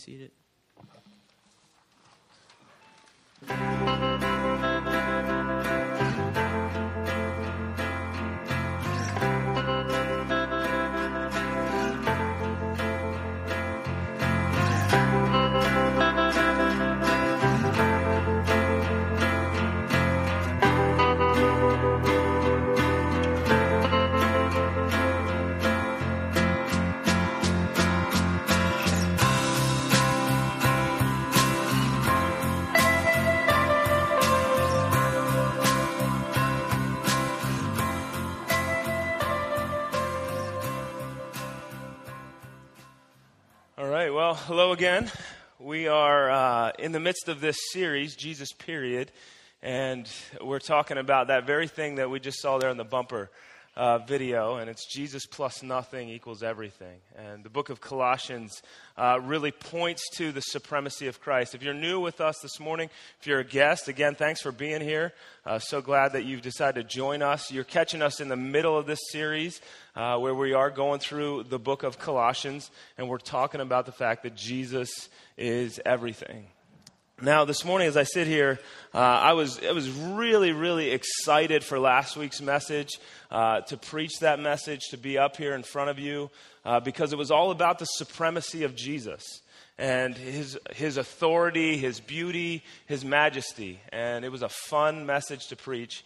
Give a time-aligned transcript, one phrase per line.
[0.00, 0.32] seated.
[44.08, 45.10] Well, hello again.
[45.58, 49.12] We are uh, in the midst of this series, Jesus Period,
[49.62, 53.30] and we're talking about that very thing that we just saw there in the bumper
[53.76, 56.98] uh, video, and it's Jesus plus nothing equals everything.
[57.16, 58.62] And the book of Colossians
[58.96, 61.54] uh, really points to the supremacy of Christ.
[61.54, 64.80] If you're new with us this morning, if you're a guest, again, thanks for being
[64.80, 65.12] here.
[65.46, 67.50] Uh, so glad that you've decided to join us.
[67.50, 69.60] You're catching us in the middle of this series
[69.94, 73.92] uh, where we are going through the book of Colossians, and we're talking about the
[73.92, 76.46] fact that Jesus is everything.
[77.22, 78.58] Now, this morning, as I sit here,
[78.94, 82.98] uh, I, was, I was really, really excited for last week's message,
[83.30, 86.30] uh, to preach that message, to be up here in front of you,
[86.64, 89.42] uh, because it was all about the supremacy of Jesus
[89.76, 93.80] and his, his authority, his beauty, his majesty.
[93.92, 96.02] And it was a fun message to preach.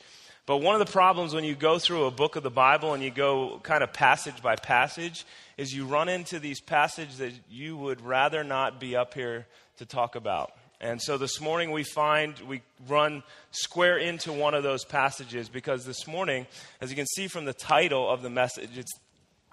[0.47, 3.05] But one of the problems when you go through a book of the Bible and
[3.05, 5.25] you go kind of passage by passage
[5.57, 9.47] is you run into these passages that you would rather not be up here
[9.79, 10.51] to talk about.
[10.85, 13.23] And so this morning we find, we run
[13.53, 16.47] square into one of those passages because this morning,
[16.79, 18.93] as you can see from the title of the message, it's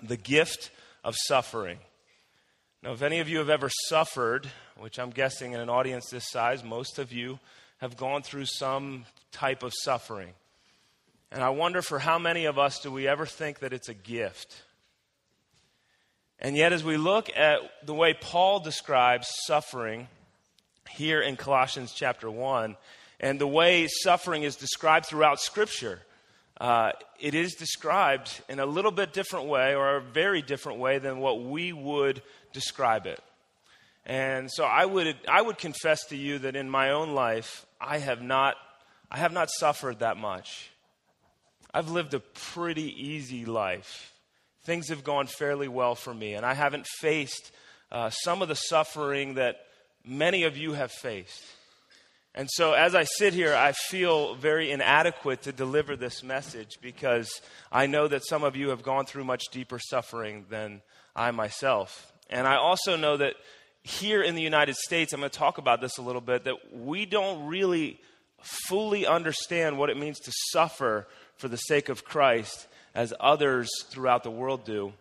[0.03, 0.71] the gift
[1.05, 1.77] of suffering.
[2.83, 6.29] Now, if any of you have ever suffered, which I'm guessing in an audience this
[6.29, 7.39] size, most of you
[7.77, 10.33] have gone through some type of suffering.
[11.31, 13.93] And I wonder for how many of us do we ever think that it's a
[13.93, 14.63] gift?
[16.39, 20.09] And yet, as we look at the way Paul describes suffering,
[20.93, 22.75] here in Colossians chapter 1
[23.21, 26.01] and the way suffering is described throughout Scripture.
[26.59, 30.97] Uh, it is described in a little bit different way or a very different way
[30.97, 33.19] than what we would describe it.
[34.05, 37.99] And so I would, I would confess to you that in my own life, I
[37.99, 38.55] have not,
[39.09, 40.71] I have not suffered that much.
[41.73, 44.13] I've lived a pretty easy life.
[44.63, 47.51] Things have gone fairly well for me, and I haven't faced
[47.91, 49.65] uh, some of the suffering that
[50.05, 51.43] many of you have faced.
[52.33, 57.29] And so, as I sit here, I feel very inadequate to deliver this message because
[57.71, 60.81] I know that some of you have gone through much deeper suffering than
[61.13, 62.13] I myself.
[62.29, 63.33] And I also know that
[63.83, 66.55] here in the United States, I'm going to talk about this a little bit, that
[66.73, 67.99] we don't really
[68.41, 74.23] fully understand what it means to suffer for the sake of Christ as others throughout
[74.23, 74.93] the world do.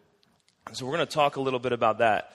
[0.66, 2.32] And so, we're going to talk a little bit about that.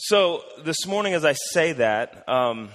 [0.00, 2.68] So, this morning, as I say that, um,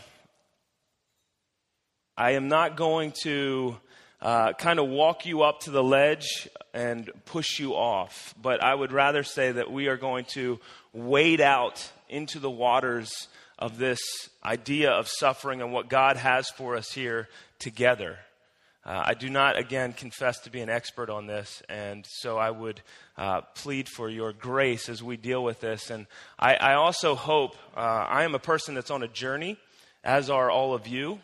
[2.17, 3.77] I am not going to
[4.21, 8.75] uh, kind of walk you up to the ledge and push you off, but I
[8.75, 10.59] would rather say that we are going to
[10.91, 14.01] wade out into the waters of this
[14.43, 18.17] idea of suffering and what God has for us here together.
[18.85, 22.51] Uh, I do not, again, confess to be an expert on this, and so I
[22.51, 22.81] would
[23.17, 25.89] uh, plead for your grace as we deal with this.
[25.89, 26.05] And
[26.37, 29.57] I, I also hope uh, I am a person that's on a journey,
[30.03, 31.19] as are all of you.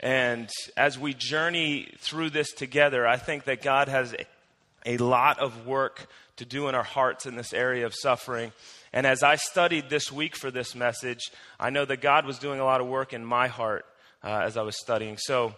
[0.00, 5.38] And as we journey through this together, I think that God has a, a lot
[5.38, 8.52] of work to do in our hearts in this area of suffering.
[8.92, 12.58] And as I studied this week for this message, I know that God was doing
[12.58, 13.84] a lot of work in my heart
[14.24, 15.18] uh, as I was studying.
[15.18, 15.54] So,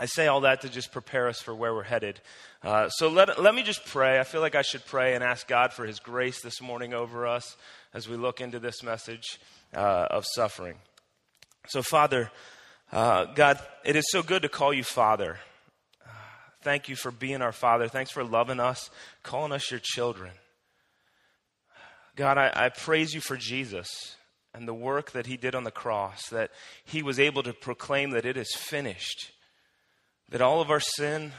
[0.00, 2.20] I say all that to just prepare us for where we're headed.
[2.62, 4.20] Uh, so let, let me just pray.
[4.20, 7.26] I feel like I should pray and ask God for His grace this morning over
[7.26, 7.56] us
[7.92, 9.40] as we look into this message
[9.74, 10.76] uh, of suffering.
[11.66, 12.30] So, Father,
[12.92, 15.38] uh, God, it is so good to call you Father.
[16.62, 17.88] Thank you for being our Father.
[17.88, 18.90] Thanks for loving us,
[19.22, 20.32] calling us your children.
[22.14, 24.16] God, I, I praise you for Jesus
[24.54, 26.50] and the work that he did on the cross, that
[26.84, 29.32] he was able to proclaim that it is finished
[30.28, 31.32] that all of our sin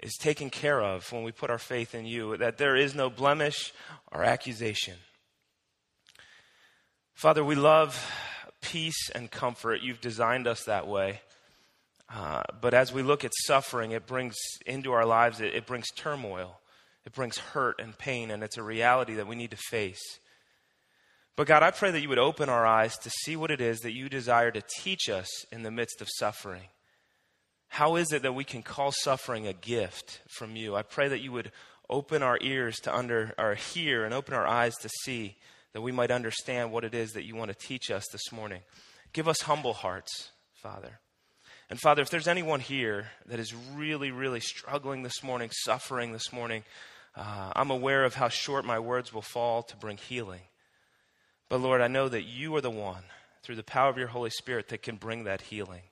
[0.00, 3.08] is taken care of when we put our faith in you, that there is no
[3.08, 3.72] blemish
[4.10, 4.94] or accusation.
[7.14, 8.10] Father, we love
[8.60, 9.80] peace and comfort.
[9.80, 11.20] You've designed us that way.
[12.12, 14.36] Uh, but as we look at suffering, it brings
[14.66, 16.60] into our lives, it, it brings turmoil,
[17.06, 20.18] it brings hurt and pain, and it's a reality that we need to face.
[21.36, 23.80] But God, I pray that you would open our eyes to see what it is
[23.80, 26.68] that you desire to teach us in the midst of suffering.
[27.72, 30.76] How is it that we can call suffering a gift from you?
[30.76, 31.52] I pray that you would
[31.88, 35.38] open our ears to under or hear and open our eyes to see
[35.72, 38.60] that we might understand what it is that you want to teach us this morning.
[39.14, 41.00] Give us humble hearts, Father.
[41.70, 46.30] And Father, if there's anyone here that is really, really struggling this morning, suffering this
[46.30, 46.64] morning,
[47.16, 50.42] uh, I'm aware of how short my words will fall to bring healing.
[51.48, 53.04] But Lord, I know that you are the one,
[53.42, 55.84] through the power of your Holy Spirit, that can bring that healing.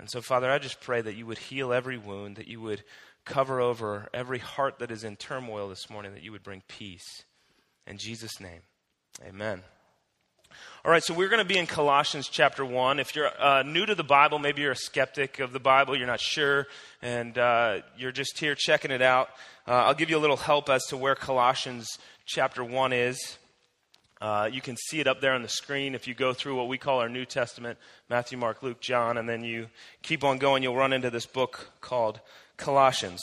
[0.00, 2.84] And so, Father, I just pray that you would heal every wound, that you would
[3.26, 7.24] cover over every heart that is in turmoil this morning, that you would bring peace.
[7.86, 8.62] In Jesus' name,
[9.22, 9.62] amen.
[10.86, 12.98] All right, so we're going to be in Colossians chapter 1.
[12.98, 16.06] If you're uh, new to the Bible, maybe you're a skeptic of the Bible, you're
[16.06, 16.66] not sure,
[17.02, 19.28] and uh, you're just here checking it out,
[19.68, 23.36] uh, I'll give you a little help as to where Colossians chapter 1 is.
[24.20, 26.68] Uh, you can see it up there on the screen if you go through what
[26.68, 27.78] we call our New Testament
[28.10, 29.68] Matthew, Mark, Luke, John, and then you
[30.02, 32.20] keep on going, you'll run into this book called
[32.58, 33.22] Colossians.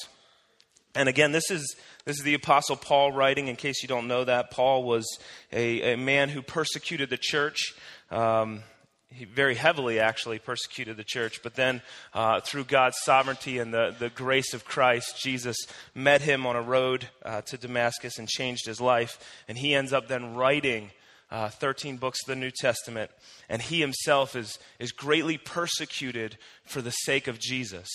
[0.96, 4.24] And again, this is, this is the Apostle Paul writing, in case you don't know
[4.24, 4.50] that.
[4.50, 5.06] Paul was
[5.52, 7.74] a, a man who persecuted the church.
[8.10, 8.64] Um,
[9.10, 11.82] he very heavily actually persecuted the church, but then
[12.14, 15.56] uh, through God's sovereignty and the, the grace of Christ, Jesus
[15.96, 19.20] met him on a road uh, to Damascus and changed his life.
[19.48, 20.92] And he ends up then writing
[21.32, 23.10] uh, 13 books of the New Testament.
[23.50, 27.90] And he himself is, is greatly persecuted for the sake of Jesus.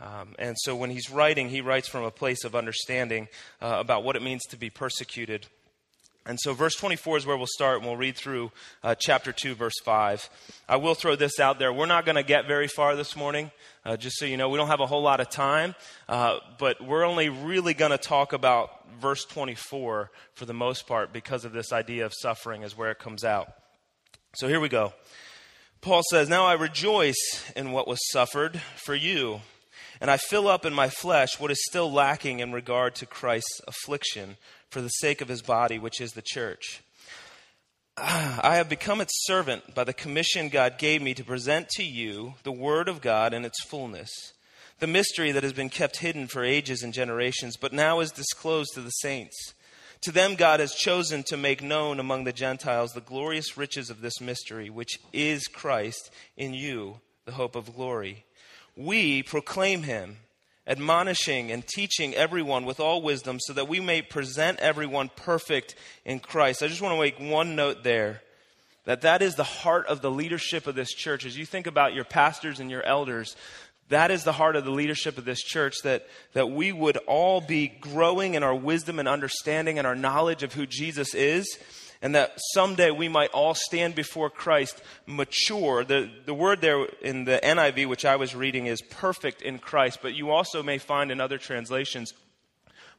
[0.00, 3.28] Um, and so when he's writing, he writes from a place of understanding
[3.62, 5.46] uh, about what it means to be persecuted.
[6.26, 8.50] And so, verse 24 is where we'll start, and we'll read through
[8.82, 10.30] uh, chapter 2, verse 5.
[10.66, 11.70] I will throw this out there.
[11.70, 13.50] We're not going to get very far this morning,
[13.84, 14.48] uh, just so you know.
[14.48, 15.74] We don't have a whole lot of time,
[16.08, 18.70] uh, but we're only really going to talk about
[19.02, 22.98] verse 24 for the most part because of this idea of suffering, is where it
[22.98, 23.52] comes out.
[24.36, 24.94] So, here we go.
[25.82, 29.42] Paul says, Now I rejoice in what was suffered for you,
[30.00, 33.60] and I fill up in my flesh what is still lacking in regard to Christ's
[33.68, 34.38] affliction
[34.74, 36.82] for the sake of his body, which is the church.
[37.96, 42.34] I have become its servant by the commission God gave me to present to you
[42.42, 44.10] the Word of God in its fullness,
[44.80, 48.74] the mystery that has been kept hidden for ages and generations, but now is disclosed
[48.74, 49.54] to the saints.
[50.00, 54.00] To them, God has chosen to make known among the Gentiles the glorious riches of
[54.00, 58.24] this mystery, which is Christ in you, the hope of glory.
[58.76, 60.16] We proclaim him
[60.66, 65.74] admonishing and teaching everyone with all wisdom so that we may present everyone perfect
[66.04, 66.62] in Christ.
[66.62, 68.22] I just want to make one note there
[68.84, 71.24] that that is the heart of the leadership of this church.
[71.24, 73.34] As you think about your pastors and your elders,
[73.88, 77.40] that is the heart of the leadership of this church that, that we would all
[77.40, 81.58] be growing in our wisdom and understanding and our knowledge of who Jesus is
[82.04, 85.84] and that someday we might all stand before Christ mature.
[85.84, 90.00] The, the word there in the NIV, which I was reading, is perfect in Christ,
[90.02, 92.12] but you also may find in other translations,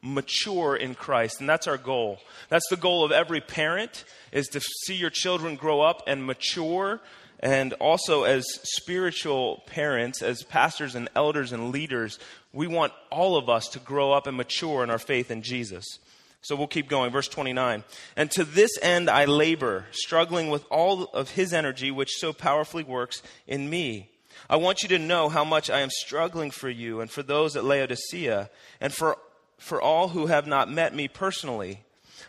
[0.02, 1.40] mature in Christ.
[1.40, 2.18] And that's our goal.
[2.50, 7.00] That's the goal of every parent, is to see your children grow up and mature.
[7.42, 12.18] And also, as spiritual parents, as pastors and elders and leaders,
[12.54, 16.00] we want all of us to grow up and mature in our faith in Jesus.
[16.46, 17.12] So we'll keep going.
[17.12, 17.84] Verse 29.
[18.16, 22.84] And to this end I labor, struggling with all of his energy, which so powerfully
[22.84, 24.12] works in me.
[24.48, 27.56] I want you to know how much I am struggling for you and for those
[27.56, 29.18] at Laodicea and for,
[29.58, 31.80] for all who have not met me personally.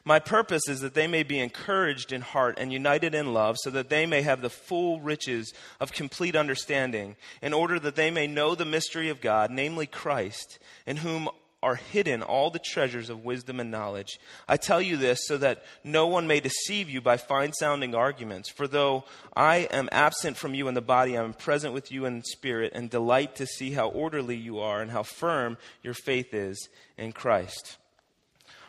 [0.03, 3.71] My purpose is that they may be encouraged in heart and united in love, so
[3.71, 8.27] that they may have the full riches of complete understanding, in order that they may
[8.27, 11.29] know the mystery of God, namely Christ, in whom
[11.67, 14.21] are hidden all the treasures of wisdom and knowledge.
[14.47, 18.49] I tell you this so that no one may deceive you by fine sounding arguments.
[18.49, 19.03] For though
[19.35, 22.71] I am absent from you in the body, I am present with you in spirit
[22.73, 27.11] and delight to see how orderly you are and how firm your faith is in
[27.11, 27.79] Christ.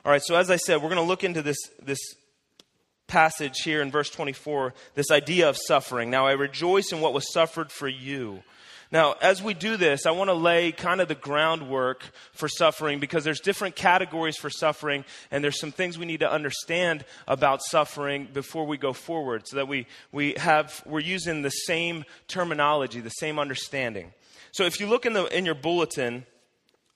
[0.03, 1.99] All right, so as I said, we're going to look into this, this
[3.05, 6.09] passage here in verse 24, this idea of suffering.
[6.09, 8.41] Now, I rejoice in what was suffered for you.
[8.91, 12.99] Now, as we do this, I want to lay kind of the groundwork for suffering
[12.99, 17.61] because there's different categories for suffering, and there's some things we need to understand about
[17.61, 23.01] suffering before we go forward so that we, we have, we're using the same terminology,
[23.01, 24.13] the same understanding.
[24.51, 26.25] So if you look in, the, in your bulletin,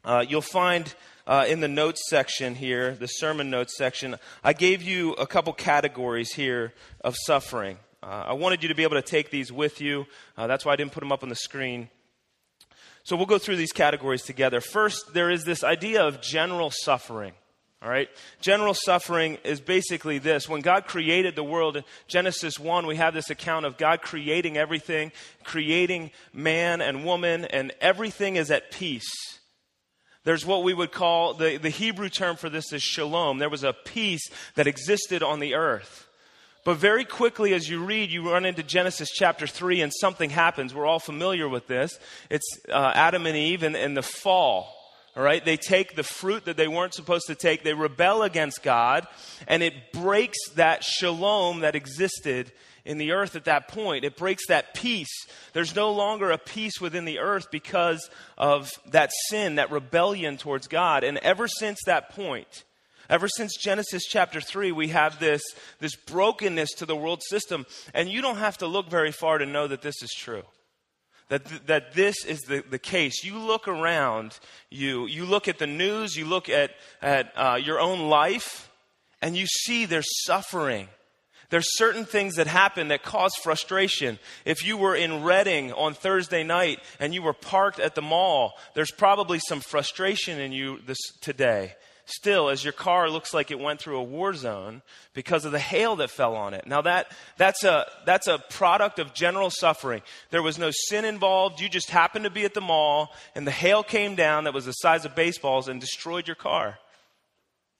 [0.06, 0.94] uh, you'll find
[1.28, 5.54] uh, in the notes section here, the sermon notes section, I gave you a couple
[5.54, 7.78] categories here of suffering.
[8.03, 10.08] Uh, I wanted you to be able to take these with you.
[10.36, 11.89] Uh, that's why I didn't put them up on the screen.
[13.03, 14.62] So we'll go through these categories together.
[14.62, 17.34] First, there is this idea of general suffering.
[17.81, 18.10] All right?
[18.41, 20.48] General suffering is basically this.
[20.48, 24.55] When God created the world in Genesis 1, we have this account of God creating
[24.55, 25.12] everything,
[25.43, 29.10] creating man and woman, and everything is at peace.
[30.24, 33.39] There's what we would call the, the Hebrew term for this is shalom.
[33.39, 36.08] There was a peace that existed on the earth.
[36.63, 40.75] But very quickly, as you read, you run into Genesis chapter 3, and something happens.
[40.75, 41.98] We're all familiar with this.
[42.30, 44.77] It's uh, Adam and Eve and, and the fall.
[45.15, 48.63] All right, they take the fruit that they weren't supposed to take, they rebel against
[48.63, 49.08] God,
[49.46, 52.53] and it breaks that shalom that existed
[52.86, 54.06] in the earth at that point.
[54.06, 55.27] It breaks that peace.
[55.53, 60.68] There's no longer a peace within the earth because of that sin, that rebellion towards
[60.68, 61.03] God.
[61.03, 62.63] And ever since that point,
[63.12, 65.44] ever since Genesis chapter 3, we have this,
[65.80, 67.68] this brokenness to the world system.
[67.94, 70.44] And you don't have to look very far to know that this is true
[71.32, 73.24] that, th- that this is the, the case.
[73.24, 74.38] You look around
[74.70, 78.70] you, you look at the news, you look at, at uh, your own life,
[79.22, 80.89] and you see there's suffering.
[81.50, 84.20] There's certain things that happen that cause frustration.
[84.44, 88.53] If you were in Reading on Thursday night and you were parked at the mall,
[88.74, 91.75] there's probably some frustration in you this, today
[92.12, 94.82] still as your car looks like it went through a war zone
[95.13, 96.68] because of the hail that fell on it.
[96.68, 100.01] Now that that's a that's a product of general suffering.
[100.30, 101.60] There was no sin involved.
[101.60, 104.65] You just happened to be at the mall and the hail came down that was
[104.65, 106.77] the size of baseballs and destroyed your car.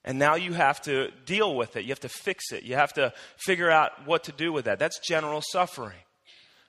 [0.04, 1.84] And now you have to deal with it.
[1.84, 2.64] You have to fix it.
[2.64, 4.78] You have to figure out what to do with that.
[4.78, 5.98] That's general suffering.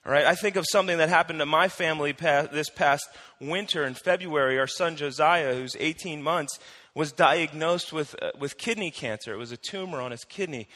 [0.05, 3.07] All right, I think of something that happened to my family this past
[3.39, 4.59] winter in February.
[4.59, 6.59] Our son Josiah, who's 18 months,
[6.95, 9.33] was diagnosed with, uh, with kidney cancer.
[9.33, 10.67] It was a tumor on his kidney.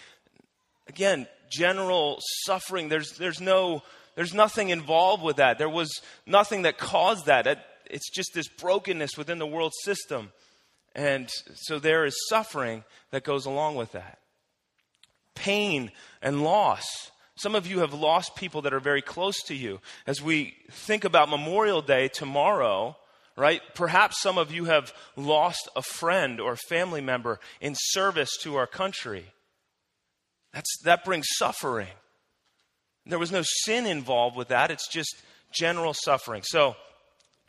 [0.88, 2.90] Again, general suffering.
[2.90, 3.84] There's, there's, no,
[4.16, 5.58] there's nothing involved with that.
[5.58, 7.66] There was nothing that caused that.
[7.90, 10.32] It's just this brokenness within the world system.
[10.96, 14.20] And so there is suffering that goes along with that.
[15.36, 16.86] Pain and loss.
[17.36, 19.80] Some of you have lost people that are very close to you.
[20.08, 22.98] As we think about Memorial Day tomorrow,
[23.38, 23.62] right?
[23.76, 28.68] Perhaps some of you have lost a friend or family member in service to our
[28.68, 29.26] country.
[30.54, 31.88] That's, that brings suffering.
[33.06, 35.16] There was no sin involved with that, it's just
[35.54, 36.42] general suffering.
[36.44, 36.76] So,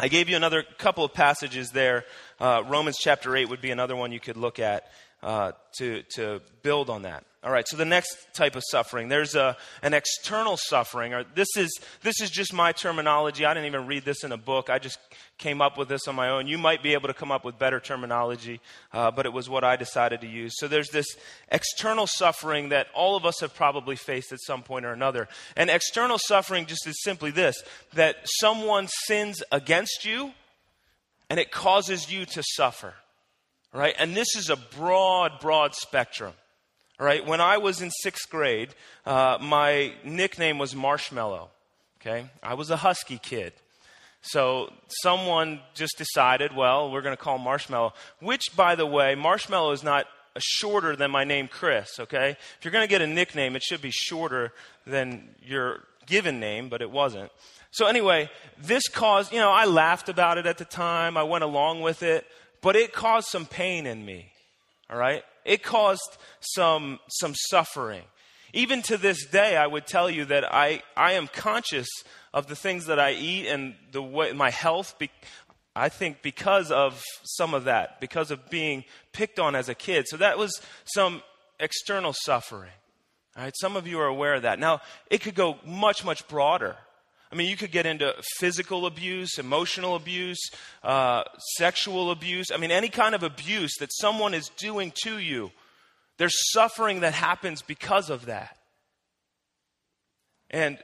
[0.00, 2.04] I gave you another couple of passages there.
[2.38, 4.92] Uh, Romans chapter 8 would be another one you could look at
[5.22, 7.24] uh, to, to build on that.
[7.44, 11.14] All right, so the next type of suffering, there's a, an external suffering.
[11.14, 11.70] Or this, is,
[12.02, 13.44] this is just my terminology.
[13.44, 14.68] I didn't even read this in a book.
[14.68, 14.98] I just
[15.38, 16.48] came up with this on my own.
[16.48, 18.60] You might be able to come up with better terminology,
[18.92, 20.54] uh, but it was what I decided to use.
[20.56, 21.06] So there's this
[21.48, 25.28] external suffering that all of us have probably faced at some point or another.
[25.56, 27.62] And external suffering just is simply this
[27.94, 30.32] that someone sins against you
[31.30, 32.94] and it causes you to suffer.
[33.72, 33.94] Right?
[33.98, 36.32] And this is a broad, broad spectrum.
[36.98, 37.24] Right?
[37.24, 38.70] When I was in sixth grade,
[39.06, 41.50] uh, my nickname was Marshmallow.
[42.00, 42.26] Okay?
[42.42, 43.52] I was a husky kid.
[44.20, 49.72] So someone just decided, well, we're going to call Marshmallow, which, by the way, Marshmallow
[49.72, 50.06] is not
[50.38, 52.30] shorter than my name, Chris, okay?
[52.30, 54.52] If you're going to get a nickname, it should be shorter
[54.86, 57.30] than your given name, but it wasn't.
[57.70, 61.44] So, anyway, this caused, you know, I laughed about it at the time, I went
[61.44, 62.26] along with it,
[62.60, 64.32] but it caused some pain in me,
[64.90, 65.22] all right?
[65.44, 68.02] It caused some, some suffering.
[68.52, 71.88] Even to this day, I would tell you that I, I am conscious
[72.32, 74.98] of the things that I eat and the way, my health.
[74.98, 75.10] Be,
[75.76, 80.06] I think because of some of that, because of being picked on as a kid.
[80.08, 81.22] So that was some
[81.60, 82.72] external suffering.
[83.36, 84.58] All right, some of you are aware of that.
[84.58, 86.76] Now, it could go much, much broader.
[87.30, 90.50] I mean, you could get into physical abuse, emotional abuse,
[90.82, 91.24] uh,
[91.56, 92.46] sexual abuse.
[92.52, 95.50] I mean, any kind of abuse that someone is doing to you.
[96.16, 98.56] There's suffering that happens because of that.
[100.50, 100.78] And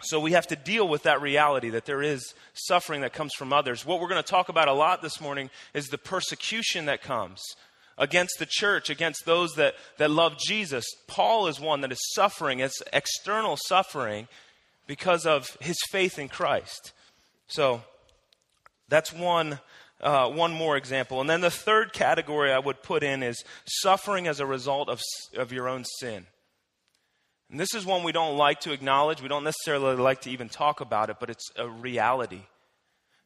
[0.00, 3.52] so we have to deal with that reality that there is suffering that comes from
[3.52, 3.84] others.
[3.84, 7.42] What we're going to talk about a lot this morning is the persecution that comes
[7.98, 10.84] against the church, against those that, that love Jesus.
[11.06, 14.28] Paul is one that is suffering, it's external suffering
[14.86, 16.92] because of his faith in Christ.
[17.46, 17.82] So
[18.88, 19.60] that's one,
[20.00, 21.20] uh, one more example.
[21.20, 25.00] And then the third category I would put in is suffering as a result of,
[25.36, 26.26] of your own sin.
[27.50, 29.22] And this is one we don't like to acknowledge.
[29.22, 32.42] We don't necessarily like to even talk about it, but it's a reality.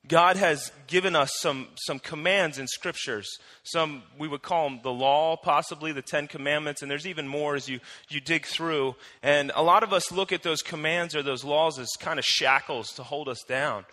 [0.08, 3.28] God has given us some, some commands in scriptures.
[3.62, 7.54] Some, we would call them the law, possibly the Ten Commandments, and there's even more
[7.54, 8.96] as you, you dig through.
[9.22, 12.24] And a lot of us look at those commands or those laws as kind of
[12.24, 13.84] shackles to hold us down.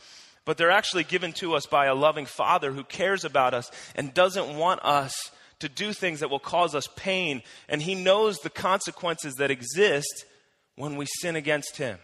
[0.46, 4.14] But they're actually given to us by a loving Father who cares about us and
[4.14, 8.38] doesn't want us to to do things that will cause us pain, and He knows
[8.40, 10.26] the consequences that exist
[10.76, 11.98] when we sin against Him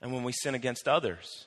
[0.00, 1.46] and when we sin against others.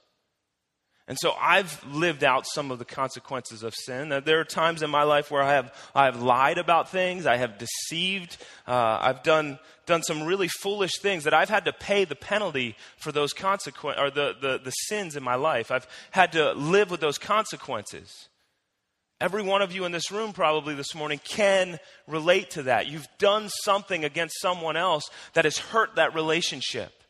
[1.06, 4.08] And so I've lived out some of the consequences of sin.
[4.24, 7.36] There are times in my life where I have, I have lied about things, I
[7.36, 12.06] have deceived, uh, I've done, done some really foolish things that I've had to pay
[12.06, 15.72] the penalty for those consequences, or the, the, the sins in my life.
[15.72, 18.30] I've had to live with those consequences.
[19.20, 22.88] Every one of you in this room, probably this morning, can relate to that.
[22.88, 27.03] You've done something against someone else that has hurt that relationship.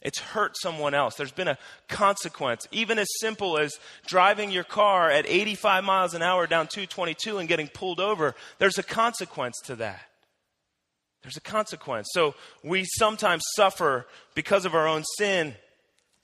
[0.00, 1.16] It's hurt someone else.
[1.16, 2.68] There's been a consequence.
[2.70, 7.48] Even as simple as driving your car at 85 miles an hour down 222 and
[7.48, 10.02] getting pulled over, there's a consequence to that.
[11.22, 12.08] There's a consequence.
[12.12, 15.56] So we sometimes suffer because of our own sin,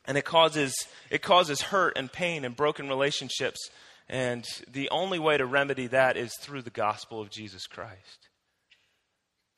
[0.04, 0.72] and it causes,
[1.10, 3.58] it causes hurt and pain and broken relationships.
[4.08, 8.28] And the only way to remedy that is through the gospel of Jesus Christ.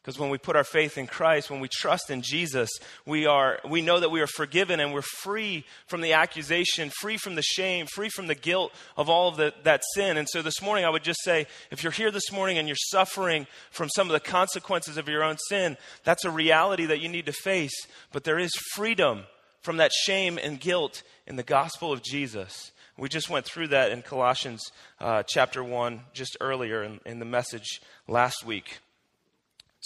[0.07, 2.71] Because when we put our faith in Christ, when we trust in Jesus,
[3.07, 7.17] we, are, we know that we are forgiven and we're free from the accusation, free
[7.17, 10.17] from the shame, free from the guilt of all of the, that sin.
[10.17, 12.77] And so this morning, I would just say if you're here this morning and you're
[12.77, 17.09] suffering from some of the consequences of your own sin, that's a reality that you
[17.09, 17.75] need to face.
[18.13, 19.25] But there is freedom
[19.61, 22.71] from that shame and guilt in the gospel of Jesus.
[22.97, 24.71] We just went through that in Colossians
[25.01, 28.79] uh, chapter 1 just earlier in, in the message last week.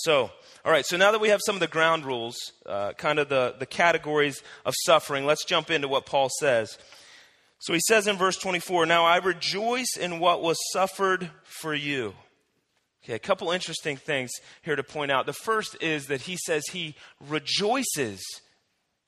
[0.04, 0.30] So,
[0.64, 3.28] all right, so now that we have some of the ground rules, uh, kind of
[3.28, 6.78] the, the categories of suffering, let's jump into what Paul says.
[7.58, 12.14] So he says in verse 24, Now I rejoice in what was suffered for you.
[13.04, 14.30] Okay, a couple interesting things
[14.62, 15.26] here to point out.
[15.26, 16.94] The first is that he says he
[17.28, 18.22] rejoices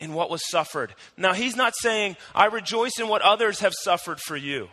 [0.01, 0.95] in what was suffered.
[1.17, 4.69] Now, he's not saying, I rejoice in what others have suffered for you.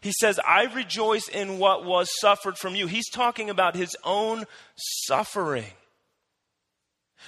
[0.00, 2.86] He says, I rejoice in what was suffered from you.
[2.86, 4.44] He's talking about his own
[4.76, 5.72] suffering.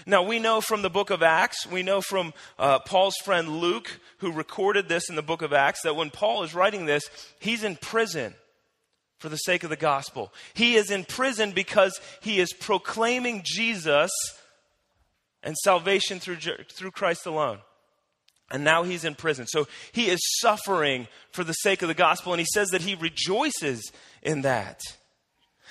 [0.07, 4.00] Now, we know from the book of Acts, we know from uh, Paul's friend Luke,
[4.18, 7.62] who recorded this in the book of Acts, that when Paul is writing this, he's
[7.62, 8.35] in prison
[9.18, 10.33] for the sake of the gospel.
[10.53, 14.11] He is in prison because he is proclaiming Jesus
[15.42, 16.38] and salvation through,
[16.72, 17.59] through Christ alone.
[18.54, 19.48] And now he's in prison.
[19.48, 22.94] So he is suffering for the sake of the gospel, and he says that he
[22.94, 23.90] rejoices
[24.22, 24.80] in that.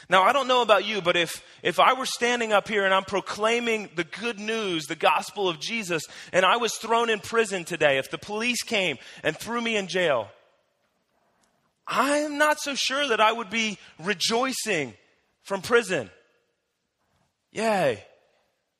[0.09, 2.93] Now, I don't know about you, but if, if I were standing up here and
[2.93, 7.63] I'm proclaiming the good news, the gospel of Jesus, and I was thrown in prison
[7.63, 10.27] today, if the police came and threw me in jail,
[11.87, 14.93] I'm not so sure that I would be rejoicing
[15.43, 16.09] from prison.
[17.53, 18.03] Yay,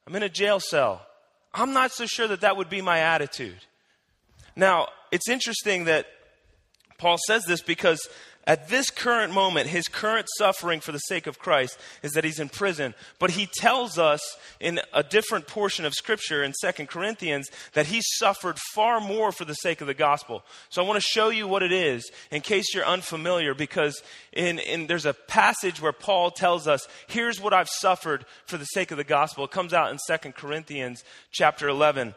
[0.06, 1.08] I'm in a jail cell.
[1.54, 3.62] I'm not so sure that that would be my attitude.
[4.56, 6.08] Now, it's interesting that
[6.98, 8.08] Paul says this because
[8.46, 12.40] at this current moment, his current suffering for the sake of Christ is that he's
[12.40, 12.94] in prison.
[13.18, 14.22] But he tells us
[14.60, 19.46] in a different portion of Scripture in Second Corinthians that he suffered far more for
[19.46, 20.44] the sake of the gospel.
[20.70, 24.60] So I want to show you what it is in case you're unfamiliar, because in,
[24.60, 28.92] in, there's a passage where Paul tells us, here's what I've suffered for the sake
[28.92, 29.46] of the gospel.
[29.46, 32.14] It comes out in Second Corinthians chapter 11.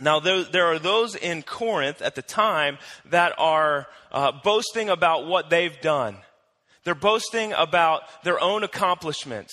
[0.00, 5.26] Now, there, there, are those in Corinth at the time that are uh, boasting about
[5.26, 6.16] what they've done.
[6.84, 9.52] They're boasting about their own accomplishments.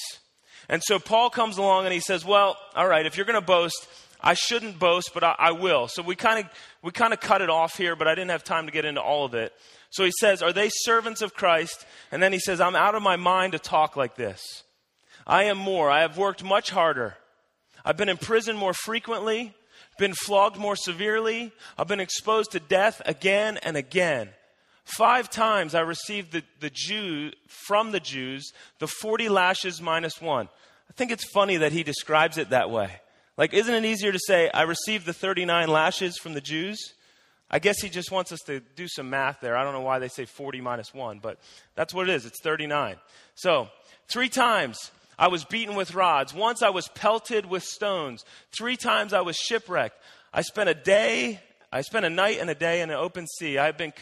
[0.69, 3.45] And so Paul comes along and he says, Well, all right, if you're going to
[3.45, 3.87] boast,
[4.21, 5.87] I shouldn't boast, but I, I will.
[5.87, 8.43] So we kind of we kind of cut it off here, but I didn't have
[8.43, 9.53] time to get into all of it.
[9.89, 11.85] So he says, Are they servants of Christ?
[12.11, 14.63] And then he says, I'm out of my mind to talk like this.
[15.27, 15.89] I am more.
[15.89, 17.17] I have worked much harder.
[17.83, 19.53] I've been in prison more frequently
[19.97, 21.51] been flogged more severely.
[21.77, 24.29] I've been exposed to death again and again.
[24.83, 30.47] Five times I received the, the Jew, from the Jews the 40 lashes minus one.
[30.89, 32.91] I think it's funny that he describes it that way.
[33.37, 36.93] Like, isn't it easier to say, I received the 39 lashes from the Jews?
[37.49, 39.57] I guess he just wants us to do some math there.
[39.57, 41.39] I don't know why they say 40 minus 1, but
[41.75, 42.25] that's what it is.
[42.25, 42.95] It's 39.
[43.35, 43.69] So,
[44.07, 46.33] three times I was beaten with rods.
[46.33, 48.25] Once I was pelted with stones.
[48.57, 49.99] Three times I was shipwrecked.
[50.33, 51.39] I spent a day,
[51.71, 53.57] I spent a night and a day in an open sea.
[53.57, 53.93] I've been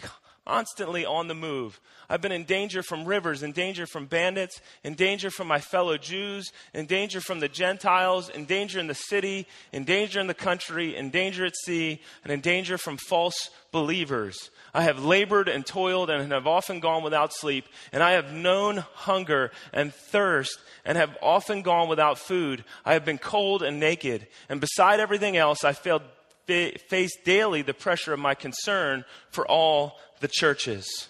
[0.45, 1.79] constantly on the move.
[2.09, 5.97] I've been in danger from rivers, in danger from bandits, in danger from my fellow
[5.97, 10.33] Jews, in danger from the Gentiles, in danger in the city, in danger in the
[10.33, 14.49] country, in danger at sea, and in danger from false believers.
[14.73, 18.77] I have labored and toiled and have often gone without sleep, and I have known
[18.93, 22.65] hunger and thirst and have often gone without food.
[22.85, 26.01] I have been cold and naked, and beside everything else, I failed,
[26.45, 31.07] face daily the pressure of my concern for all the churches.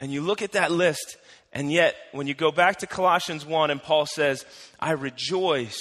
[0.00, 1.16] And you look at that list,
[1.52, 4.44] and yet when you go back to Colossians 1 and Paul says,
[4.80, 5.80] I rejoice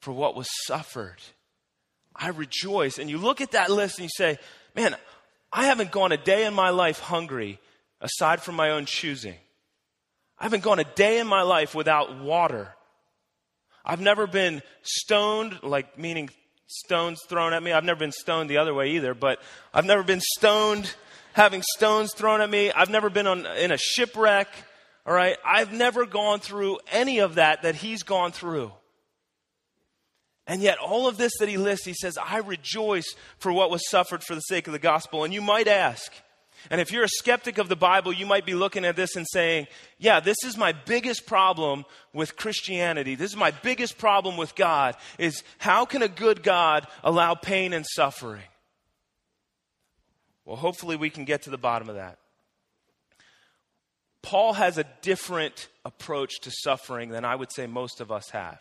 [0.00, 1.18] for what was suffered.
[2.14, 2.98] I rejoice.
[2.98, 4.38] And you look at that list and you say,
[4.74, 4.96] man,
[5.52, 7.60] I haven't gone a day in my life hungry
[8.00, 9.36] aside from my own choosing.
[10.38, 12.74] I haven't gone a day in my life without water.
[13.84, 16.30] I've never been stoned, like meaning
[16.66, 17.72] stones thrown at me.
[17.72, 19.40] I've never been stoned the other way either, but
[19.72, 20.94] I've never been stoned
[21.32, 22.72] having stones thrown at me.
[22.72, 24.48] I've never been on, in a shipwreck.
[25.04, 25.36] All right.
[25.44, 28.72] I've never gone through any of that that he's gone through.
[30.48, 33.88] And yet, all of this that he lists, he says, I rejoice for what was
[33.90, 35.24] suffered for the sake of the gospel.
[35.24, 36.12] And you might ask,
[36.70, 39.26] and if you're a skeptic of the Bible, you might be looking at this and
[39.30, 39.66] saying,
[39.98, 43.14] yeah, this is my biggest problem with Christianity.
[43.14, 47.72] This is my biggest problem with God is how can a good God allow pain
[47.72, 48.42] and suffering?
[50.44, 52.18] Well, hopefully we can get to the bottom of that.
[54.22, 58.60] Paul has a different approach to suffering than I would say most of us have.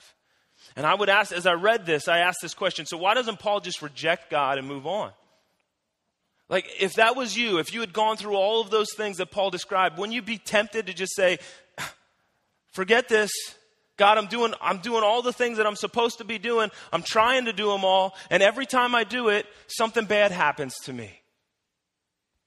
[0.76, 3.40] And I would ask, as I read this, I asked this question so why doesn't
[3.40, 5.12] Paul just reject God and move on?
[6.48, 9.32] Like, if that was you, if you had gone through all of those things that
[9.32, 11.40] Paul described, wouldn't you be tempted to just say,
[12.72, 13.32] forget this?
[13.98, 16.70] God, I'm doing, I'm doing all the things that I'm supposed to be doing.
[16.92, 18.14] I'm trying to do them all.
[18.30, 21.22] And every time I do it, something bad happens to me.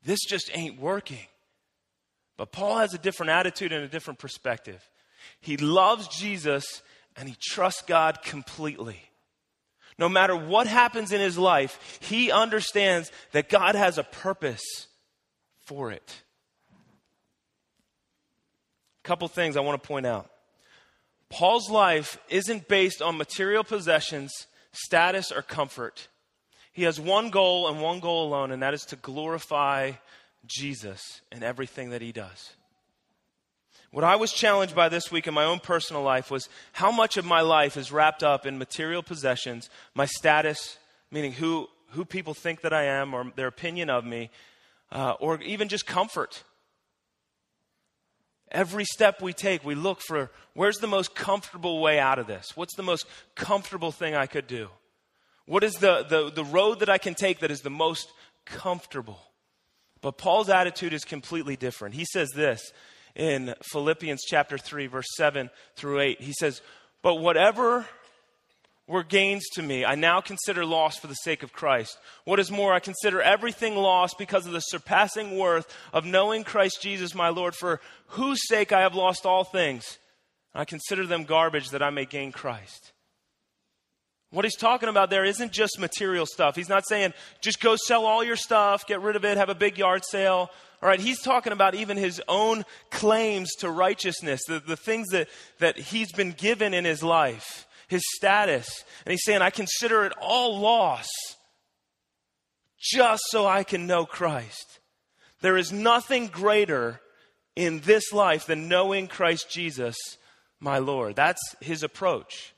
[0.05, 1.27] This just ain't working.
[2.37, 4.89] But Paul has a different attitude and a different perspective.
[5.41, 6.83] He loves Jesus
[7.17, 9.08] and he trusts God completely
[9.99, 14.87] no matter what happens in his life, he understands that God has a purpose
[15.67, 16.23] for it.
[19.05, 20.31] A couple things I want to point out.
[21.29, 26.09] Paul's life isn't based on material possessions, status, or comfort.
[26.73, 29.93] He has one goal and one goal alone, and that is to glorify
[30.47, 32.53] Jesus in everything that he does.
[33.91, 37.17] What I was challenged by this week in my own personal life was how much
[37.17, 40.77] of my life is wrapped up in material possessions, my status,
[41.11, 44.31] meaning who, who people think that I am or their opinion of me,
[44.93, 46.43] uh, or even just comfort.
[48.51, 52.53] Every step we take, we look for where's the most comfortable way out of this?
[52.55, 54.69] What's the most comfortable thing I could do?
[55.47, 58.11] What is the, the, the road that I can take that is the most
[58.45, 59.19] comfortable?
[60.03, 61.95] But Paul's attitude is completely different.
[61.95, 62.73] He says this
[63.19, 66.23] in Philippians chapter 3, verse 7 through 8.
[66.23, 66.63] He says,
[67.03, 67.85] But whatever
[68.87, 71.99] were gains to me, I now consider loss for the sake of Christ.
[72.25, 76.81] What is more, I consider everything lost because of the surpassing worth of knowing Christ
[76.81, 79.99] Jesus my Lord, for whose sake I have lost all things.
[80.55, 82.93] I consider them garbage that I may gain Christ.
[84.31, 86.55] What he's talking about there isn't just material stuff.
[86.55, 89.55] He's not saying just go sell all your stuff, get rid of it, have a
[89.55, 94.61] big yard sale, all right, he's talking about even his own claims to righteousness, the,
[94.61, 98.85] the things that, that he's been given in his life, his status.
[99.05, 101.09] And he's saying, I consider it all loss
[102.81, 104.79] just so I can know Christ.
[105.41, 107.01] There is nothing greater
[107.57, 109.97] in this life than knowing Christ Jesus,
[110.61, 111.17] my Lord.
[111.17, 112.55] That's his approach.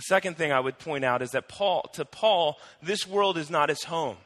[0.00, 3.50] The second thing I would point out is that Paul, to Paul, this world is
[3.50, 4.16] not his home.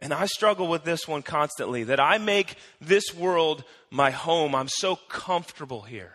[0.00, 4.56] And I struggle with this one constantly that I make this world my home.
[4.56, 6.14] I'm so comfortable here.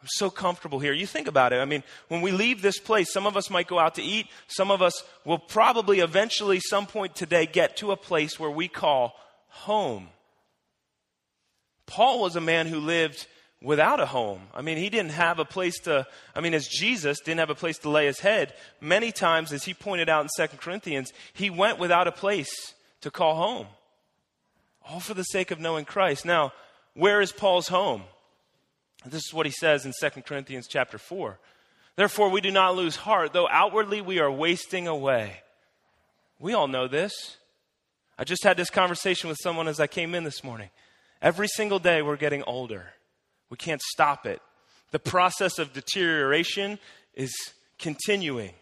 [0.00, 0.94] I'm so comfortable here.
[0.94, 1.56] You think about it.
[1.56, 4.28] I mean, when we leave this place, some of us might go out to eat.
[4.46, 8.68] Some of us will probably eventually, some point today, get to a place where we
[8.68, 9.12] call
[9.48, 10.08] home.
[11.84, 13.26] Paul was a man who lived
[13.62, 14.42] without a home.
[14.54, 17.54] I mean, he didn't have a place to, I mean, as Jesus didn't have a
[17.54, 21.50] place to lay his head, many times, as he pointed out in Second Corinthians, he
[21.50, 23.66] went without a place to call home.
[24.88, 26.24] All for the sake of knowing Christ.
[26.24, 26.52] Now,
[26.94, 28.02] where is Paul's home?
[29.04, 31.38] This is what he says in Second Corinthians chapter 4.
[31.96, 35.42] Therefore, we do not lose heart, though outwardly we are wasting away.
[36.38, 37.36] We all know this.
[38.18, 40.70] I just had this conversation with someone as I came in this morning.
[41.22, 42.92] Every single day we're getting older.
[43.50, 44.40] We can't stop it.
[44.92, 46.78] The process of deterioration
[47.14, 47.32] is
[47.78, 48.52] continuing.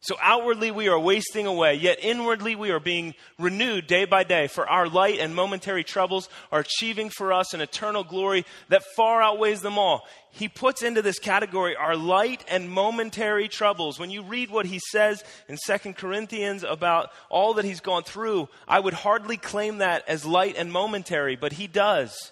[0.00, 4.46] So outwardly we are wasting away, yet inwardly we are being renewed day by day.
[4.46, 9.20] For our light and momentary troubles are achieving for us an eternal glory that far
[9.20, 10.06] outweighs them all.
[10.30, 13.98] He puts into this category our light and momentary troubles.
[13.98, 18.48] When you read what he says in Second Corinthians about all that he's gone through,
[18.68, 22.30] I would hardly claim that as light and momentary, but he does.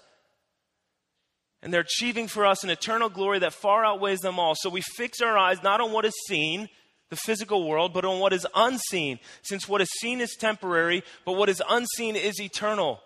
[1.67, 4.55] And they're achieving for us an eternal glory that far outweighs them all.
[4.55, 6.69] So we fix our eyes not on what is seen,
[7.09, 11.33] the physical world, but on what is unseen, since what is seen is temporary, but
[11.33, 13.01] what is unseen is eternal.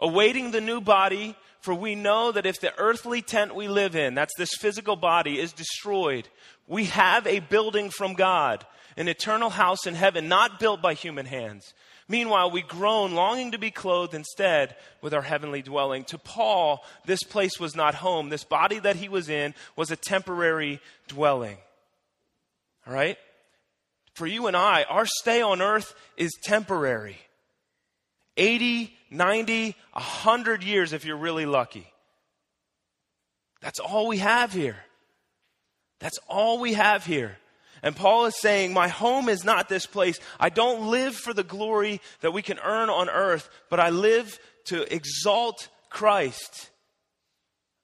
[0.00, 4.14] awaiting the new body, for we know that if the earthly tent we live in,
[4.14, 6.28] that's this physical body, is destroyed,
[6.66, 8.66] we have a building from God,
[8.96, 11.74] an eternal house in heaven, not built by human hands.
[12.08, 16.04] Meanwhile, we groan, longing to be clothed instead with our heavenly dwelling.
[16.04, 18.28] To Paul, this place was not home.
[18.28, 21.56] This body that he was in was a temporary dwelling.
[22.86, 23.16] All right?
[24.14, 27.16] For you and I, our stay on earth is temporary.
[28.36, 31.86] 80, 90, 100 years if you're really lucky.
[33.60, 34.76] That's all we have here.
[36.00, 37.38] That's all we have here.
[37.84, 40.18] And Paul is saying, My home is not this place.
[40.40, 44.40] I don't live for the glory that we can earn on earth, but I live
[44.64, 46.70] to exalt Christ.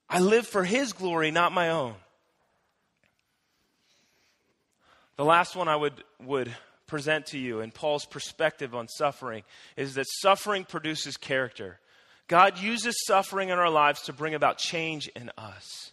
[0.09, 1.93] I live for his glory, not my own.
[5.17, 6.51] The last one I would, would
[6.87, 9.43] present to you in Paul's perspective on suffering
[9.77, 11.79] is that suffering produces character.
[12.27, 15.91] God uses suffering in our lives to bring about change in us.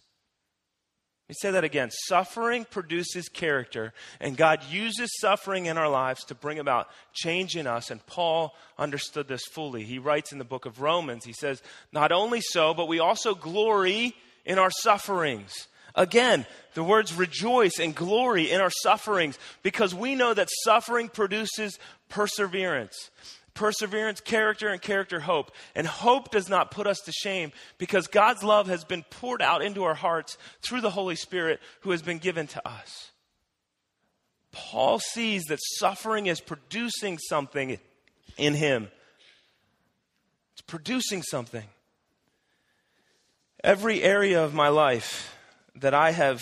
[1.29, 1.91] Me say that again.
[1.91, 7.67] Suffering produces character, and God uses suffering in our lives to bring about change in
[7.67, 7.91] us.
[7.91, 9.83] And Paul understood this fully.
[9.83, 11.61] He writes in the book of Romans, he says,
[11.93, 15.67] Not only so, but we also glory in our sufferings.
[15.93, 21.77] Again, the words rejoice and glory in our sufferings because we know that suffering produces
[22.09, 23.11] perseverance
[23.53, 25.51] perseverance, character, and character, hope.
[25.75, 29.61] And hope does not put us to shame because God's love has been poured out
[29.63, 33.11] into our hearts through the Holy Spirit who has been given to us.
[34.51, 37.79] Paul sees that suffering is producing something
[38.37, 38.89] in him.
[40.53, 41.65] It's producing something.
[43.63, 45.35] Every area of my life
[45.75, 46.41] that I have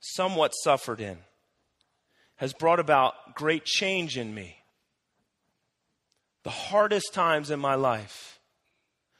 [0.00, 1.18] somewhat suffered in
[2.36, 4.61] has brought about great change in me
[6.44, 8.40] the hardest times in my life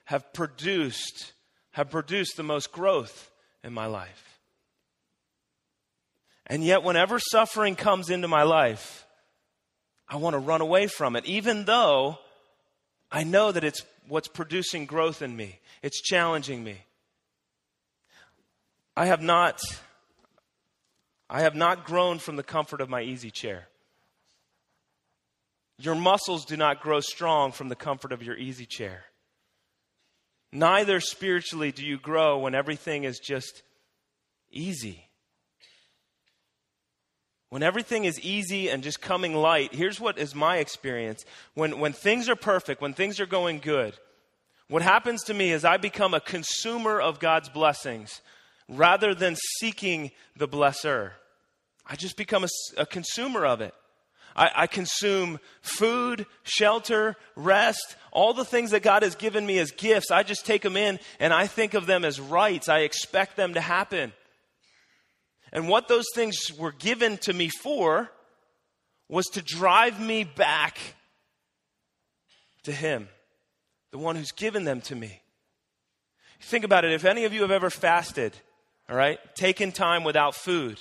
[0.04, 1.32] have produced
[1.72, 3.30] have produced the most growth
[3.64, 4.38] in my life.
[6.46, 9.06] And yet whenever suffering comes into my life,
[10.06, 12.18] I want to run away from it even though
[13.10, 15.60] I know that it's what's producing growth in me.
[15.82, 16.78] It's challenging me.
[18.96, 19.60] I have not
[21.30, 23.68] I have not grown from the comfort of my easy chair.
[25.82, 29.06] Your muscles do not grow strong from the comfort of your easy chair.
[30.52, 33.62] Neither spiritually do you grow when everything is just
[34.52, 35.08] easy.
[37.48, 41.24] When everything is easy and just coming light, here's what is my experience.
[41.54, 43.98] When, when things are perfect, when things are going good,
[44.68, 48.20] what happens to me is I become a consumer of God's blessings
[48.68, 51.10] rather than seeking the blesser.
[51.84, 53.74] I just become a, a consumer of it.
[54.34, 59.70] I, I, consume food, shelter, rest, all the things that God has given me as
[59.70, 60.10] gifts.
[60.10, 62.68] I just take them in and I think of them as rights.
[62.68, 64.12] I expect them to happen.
[65.52, 68.10] And what those things were given to me for
[69.08, 70.78] was to drive me back
[72.62, 73.08] to Him,
[73.90, 75.20] the one who's given them to me.
[76.40, 76.92] Think about it.
[76.92, 78.34] If any of you have ever fasted,
[78.88, 80.80] all right, taken time without food,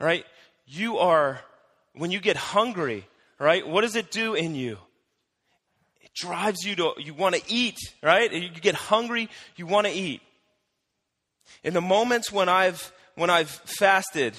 [0.00, 0.24] all right,
[0.66, 1.40] you are
[1.98, 3.06] when you get hungry,
[3.38, 3.66] right?
[3.66, 4.78] What does it do in you?
[6.00, 8.32] It drives you to, you want to eat, right?
[8.32, 10.22] You get hungry, you want to eat.
[11.64, 14.34] In the moments when I've, when I've fasted,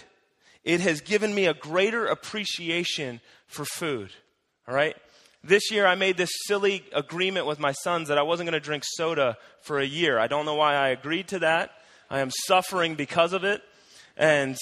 [0.63, 4.11] it has given me a greater appreciation for food,
[4.67, 4.95] all right?
[5.43, 8.65] This year I made this silly agreement with my sons that I wasn't going to
[8.65, 10.19] drink soda for a year.
[10.19, 11.71] I don't know why I agreed to that.
[12.09, 13.61] I am suffering because of it.
[14.17, 14.57] And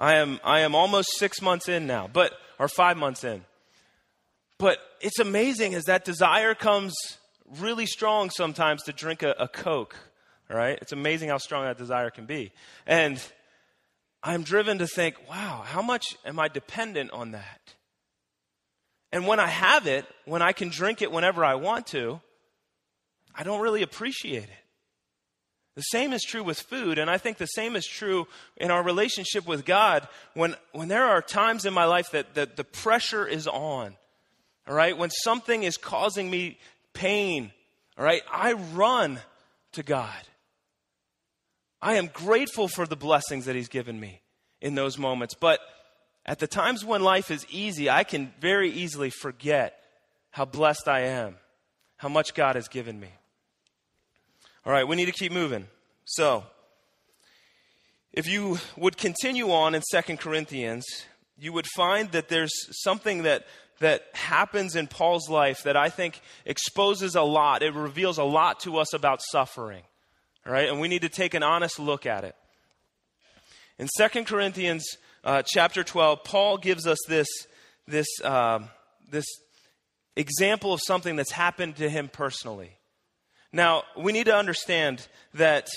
[0.00, 3.44] I am, I am almost six months in now, but, or five months in.
[4.58, 6.94] But it's amazing as that desire comes
[7.58, 9.94] really strong sometimes to drink a, a Coke,
[10.48, 10.78] right?
[10.80, 12.50] It's amazing how strong that desire can be.
[12.86, 13.22] And
[14.22, 17.74] I'm driven to think, wow, how much am I dependent on that?
[19.12, 22.20] And when I have it, when I can drink it whenever I want to,
[23.34, 24.64] I don't really appreciate it.
[25.76, 28.82] The same is true with food, and I think the same is true in our
[28.82, 30.08] relationship with God.
[30.34, 33.96] When, when there are times in my life that, that the pressure is on,
[34.68, 36.58] all right, when something is causing me
[36.92, 37.52] pain,
[37.96, 39.20] all right, I run
[39.72, 40.22] to God.
[41.80, 44.20] I am grateful for the blessings that He's given me
[44.60, 45.34] in those moments.
[45.34, 45.60] But
[46.26, 49.80] at the times when life is easy, I can very easily forget
[50.30, 51.36] how blessed I am,
[51.96, 53.08] how much God has given me.
[54.66, 55.66] All right, we need to keep moving.
[56.04, 56.44] So,
[58.12, 60.84] if you would continue on in Second Corinthians,
[61.38, 63.46] you would find that there's something that,
[63.78, 67.62] that happens in Paul's life that I think exposes a lot.
[67.62, 69.82] It reveals a lot to us about suffering.
[70.46, 70.68] All right?
[70.68, 72.34] And we need to take an honest look at it.
[73.78, 74.84] In 2 Corinthians
[75.24, 77.28] uh, chapter 12, Paul gives us this,
[77.86, 78.58] this, uh,
[79.10, 79.24] this
[80.16, 82.72] example of something that's happened to him personally.
[83.52, 85.68] Now, we need to understand that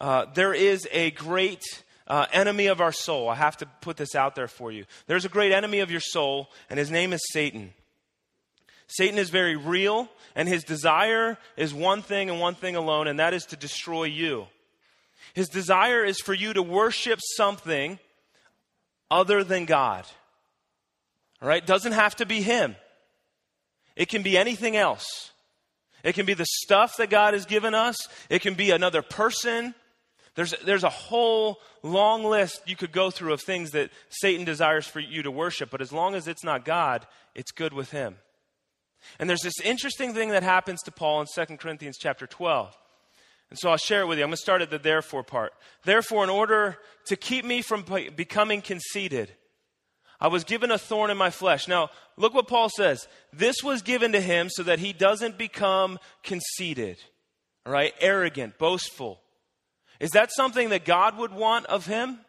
[0.00, 1.62] uh, there is a great
[2.06, 3.28] uh, enemy of our soul.
[3.28, 4.84] I have to put this out there for you.
[5.06, 7.72] There's a great enemy of your soul, and his name is Satan.
[8.86, 13.18] Satan is very real, and his desire is one thing and one thing alone, and
[13.18, 14.46] that is to destroy you.
[15.32, 17.98] His desire is for you to worship something
[19.10, 20.04] other than God.
[21.40, 21.64] All right?
[21.64, 22.76] Doesn't have to be him.
[23.96, 25.30] It can be anything else.
[26.04, 27.96] It can be the stuff that God has given us.
[28.28, 29.74] It can be another person.
[30.34, 34.86] There's, there's a whole long list you could go through of things that Satan desires
[34.86, 38.16] for you to worship, but as long as it's not God, it's good with him.
[39.18, 42.76] And there's this interesting thing that happens to Paul in 2 Corinthians chapter 12.
[43.50, 44.24] And so I'll share it with you.
[44.24, 45.52] I'm going to start at the therefore part.
[45.84, 47.84] Therefore, in order to keep me from
[48.16, 49.30] becoming conceited,
[50.24, 51.68] I was given a thorn in my flesh.
[51.68, 53.08] Now, look what Paul says.
[53.30, 56.96] This was given to him so that he doesn't become conceited,
[57.66, 59.20] all right, arrogant, boastful.
[60.00, 62.20] Is that something that God would want of him?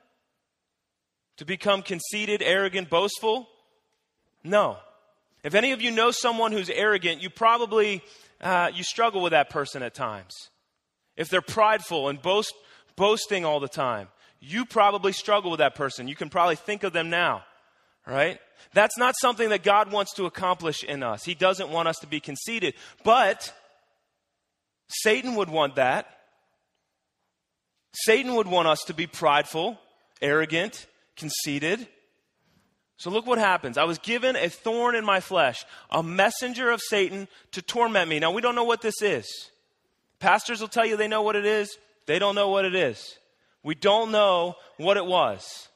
[1.37, 3.47] To become conceited, arrogant, boastful?
[4.43, 4.75] No.
[5.41, 8.03] If any of you know someone who's arrogant, you probably
[8.41, 10.33] uh, you struggle with that person at times.
[11.15, 12.55] If they're prideful and boast,
[12.97, 14.09] boasting all the time,
[14.41, 16.09] you probably struggle with that person.
[16.09, 17.45] You can probably think of them now
[18.07, 18.39] right?
[18.73, 21.23] That's not something that God wants to accomplish in us.
[21.23, 22.73] He doesn't want us to be conceited.
[23.03, 23.53] But
[24.87, 26.07] Satan would want that.
[27.93, 29.79] Satan would want us to be prideful,
[30.21, 31.87] arrogant, conceited.
[32.97, 33.77] So look what happens.
[33.77, 38.19] I was given a thorn in my flesh, a messenger of Satan to torment me.
[38.19, 39.25] Now we don't know what this is.
[40.19, 41.77] Pastors will tell you they know what it is.
[42.05, 43.17] They don't know what it is.
[43.63, 45.67] We don't know what it was.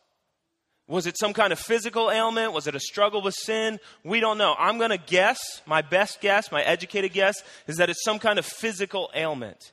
[0.90, 2.52] Was it some kind of physical ailment?
[2.52, 3.80] Was it a struggle with sin?
[4.04, 4.56] We don't know.
[4.58, 7.36] I'm going to guess, my best guess, my educated guess,
[7.68, 9.72] is that it's some kind of physical ailment.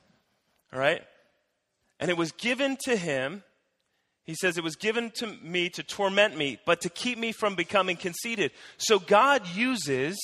[0.71, 1.01] All right?
[1.99, 3.43] And it was given to him.
[4.25, 7.55] He says, It was given to me to torment me, but to keep me from
[7.55, 8.51] becoming conceited.
[8.77, 10.19] So God uses,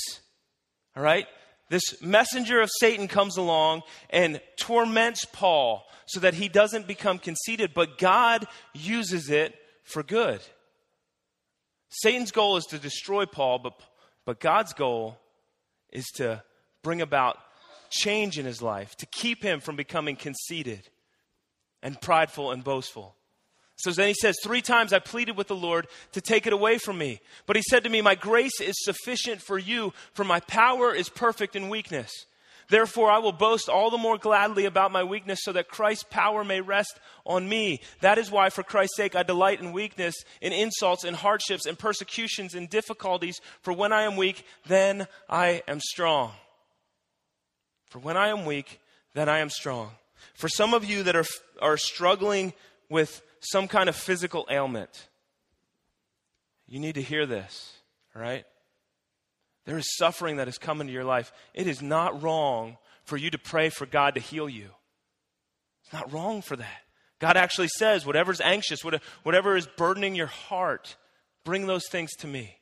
[0.96, 1.26] all right,
[1.70, 7.74] this messenger of Satan comes along and torments Paul so that he doesn't become conceited,
[7.74, 10.40] but God uses it for good.
[12.02, 13.74] Satan's goal is to destroy Paul, but,
[14.26, 15.18] but God's goal
[15.92, 16.44] is to
[16.82, 17.38] bring about
[17.92, 20.90] change in his life, to keep him from becoming conceited
[21.84, 23.16] and prideful and boastful.
[23.76, 26.78] So then he says, Three times I pleaded with the Lord to take it away
[26.78, 27.20] from me.
[27.46, 31.10] But he said to me, My grace is sufficient for you, for my power is
[31.10, 32.12] perfect in weakness.
[32.74, 36.44] Therefore, I will boast all the more gladly about my weakness so that Christ's power
[36.44, 37.82] may rest on me.
[38.02, 41.76] That is why, for Christ's sake, I delight in weakness, in insults, in hardships, in
[41.76, 43.40] persecutions, in difficulties.
[43.62, 46.32] For when I am weak, then I am strong.
[47.92, 48.80] For when I am weak,
[49.14, 49.92] then I am strong.
[50.34, 51.26] For some of you that are,
[51.62, 52.54] are struggling
[52.90, 55.10] with some kind of physical ailment,
[56.68, 57.72] you need to hear this,
[58.16, 58.46] all right?
[59.65, 61.32] There is suffering that has come into your life.
[61.54, 64.69] It is not wrong for you to pray for God to heal you.
[65.84, 66.82] It's not wrong for that.
[67.19, 68.84] God actually says, whatever's anxious,
[69.23, 70.97] whatever is burdening your heart,
[71.45, 72.58] bring those things to me.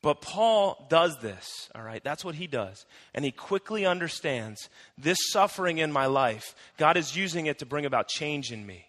[0.00, 2.04] But Paul does this, all right?
[2.04, 2.84] That's what he does.
[3.14, 4.68] And he quickly understands
[4.98, 8.86] this suffering in my life, God is using it to bring about change in me.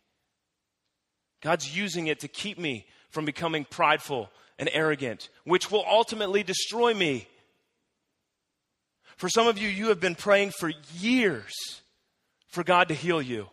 [1.41, 6.93] God's using it to keep me from becoming prideful and arrogant, which will ultimately destroy
[6.93, 7.27] me.
[9.17, 11.53] For some of you, you have been praying for years
[12.49, 13.47] for God to heal you.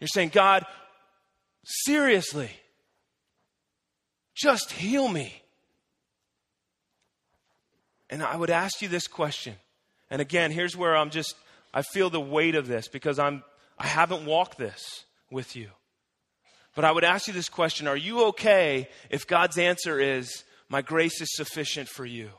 [0.00, 0.64] You're saying, God,
[1.64, 2.50] seriously,
[4.34, 5.42] just heal me.
[8.10, 9.54] And I would ask you this question.
[10.10, 11.34] And again, here's where I'm just,
[11.74, 13.42] I feel the weight of this because I'm,
[13.78, 15.68] I haven't walked this with you.
[16.78, 20.80] But I would ask you this question Are you okay if God's answer is, My
[20.80, 22.30] grace is sufficient for you?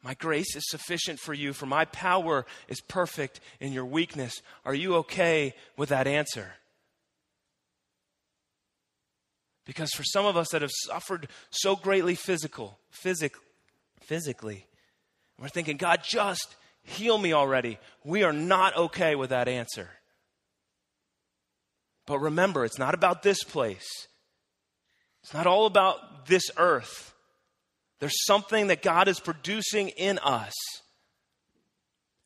[0.00, 4.42] My grace is sufficient for you, for my power is perfect in your weakness.
[4.64, 6.52] Are you okay with that answer?
[9.64, 13.34] Because for some of us that have suffered so greatly physical, physic,
[14.02, 14.66] physically,
[15.40, 16.54] we're thinking, God, just
[16.84, 17.76] heal me already.
[18.04, 19.90] We are not okay with that answer.
[22.06, 23.86] But remember, it's not about this place.
[25.22, 27.14] It's not all about this earth.
[28.00, 30.52] There's something that God is producing in us.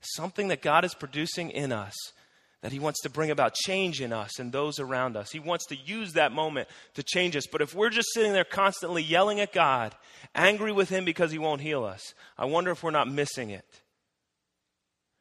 [0.01, 1.95] Something that God is producing in us
[2.63, 5.31] that He wants to bring about change in us and those around us.
[5.31, 7.47] He wants to use that moment to change us.
[7.51, 9.95] But if we're just sitting there constantly yelling at God,
[10.35, 13.65] angry with Him because He won't heal us, I wonder if we're not missing it.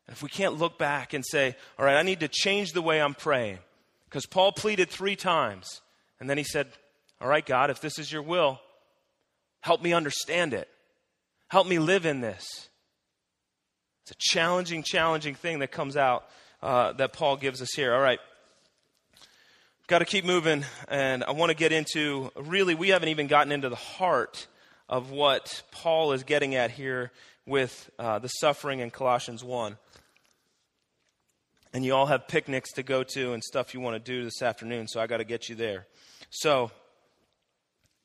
[0.09, 3.01] If we can't look back and say, all right, I need to change the way
[3.01, 3.59] I'm praying.
[4.09, 5.81] Because Paul pleaded three times.
[6.19, 6.67] And then he said,
[7.19, 8.59] all right, God, if this is your will,
[9.61, 10.69] help me understand it.
[11.49, 12.69] Help me live in this.
[14.03, 16.25] It's a challenging, challenging thing that comes out
[16.61, 17.93] uh, that Paul gives us here.
[17.93, 18.19] All right.
[19.87, 23.53] Got to keep moving, and I want to get into really, we haven't even gotten
[23.53, 24.47] into the heart
[24.89, 27.11] of what Paul is getting at here
[27.45, 29.77] with uh, the suffering in Colossians 1
[31.77, 34.41] and you all have picnics to go to and stuff you want to do this
[34.41, 35.85] afternoon, so I got to get you there.
[36.31, 36.71] So,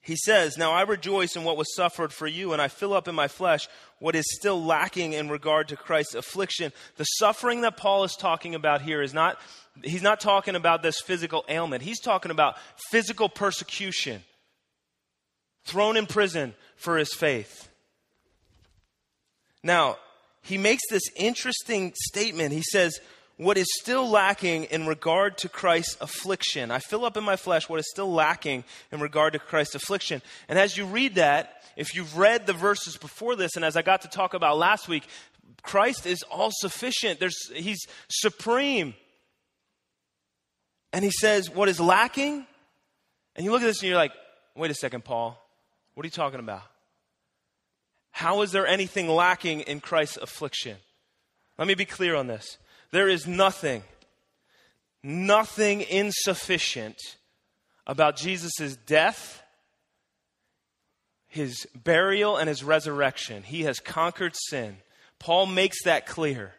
[0.03, 3.09] he says, Now I rejoice in what was suffered for you, and I fill up
[3.09, 6.71] in my flesh what is still lacking in regard to Christ's affliction.
[6.99, 9.41] The suffering that Paul is talking about here is not,
[9.83, 11.83] he's not talking about this physical ailment.
[11.83, 12.57] He's talking about
[12.91, 14.23] physical persecution,
[15.65, 17.71] thrown in prison for his faith.
[19.63, 19.97] Now,
[20.43, 22.53] he makes this interesting statement.
[22.53, 23.01] He says,
[23.45, 26.71] what is still lacking in regard to Christ's affliction.
[26.71, 30.23] I fill up in my flesh what is still lacking in regard to Christ's affliction.
[30.49, 33.83] And as you read that, if you've read the verses before this, and as I
[33.83, 35.05] got to talk about last week,
[35.63, 37.21] Christ is all sufficient.
[37.21, 38.95] There's, he's supreme.
[40.93, 42.47] And he says, What is lacking?
[43.35, 44.13] And you look at this and you're like,
[44.55, 45.39] Wait a second, Paul.
[45.95, 46.63] What are you talking about?
[48.11, 50.77] How is there anything lacking in Christ's affliction?
[51.59, 52.59] Let me be clear on this.
[52.93, 53.83] There is nothing,
[55.03, 56.97] nothing insufficient
[57.87, 59.43] about Jesus' death,
[61.27, 63.43] his burial, and his resurrection.
[63.43, 64.77] He has conquered sin.
[65.19, 66.55] Paul makes that clear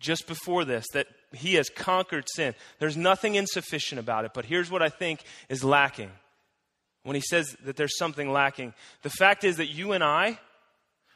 [0.00, 2.54] just before this that he has conquered sin.
[2.78, 6.10] There's nothing insufficient about it, but here's what I think is lacking.
[7.02, 10.38] When he says that there's something lacking, the fact is that you and I,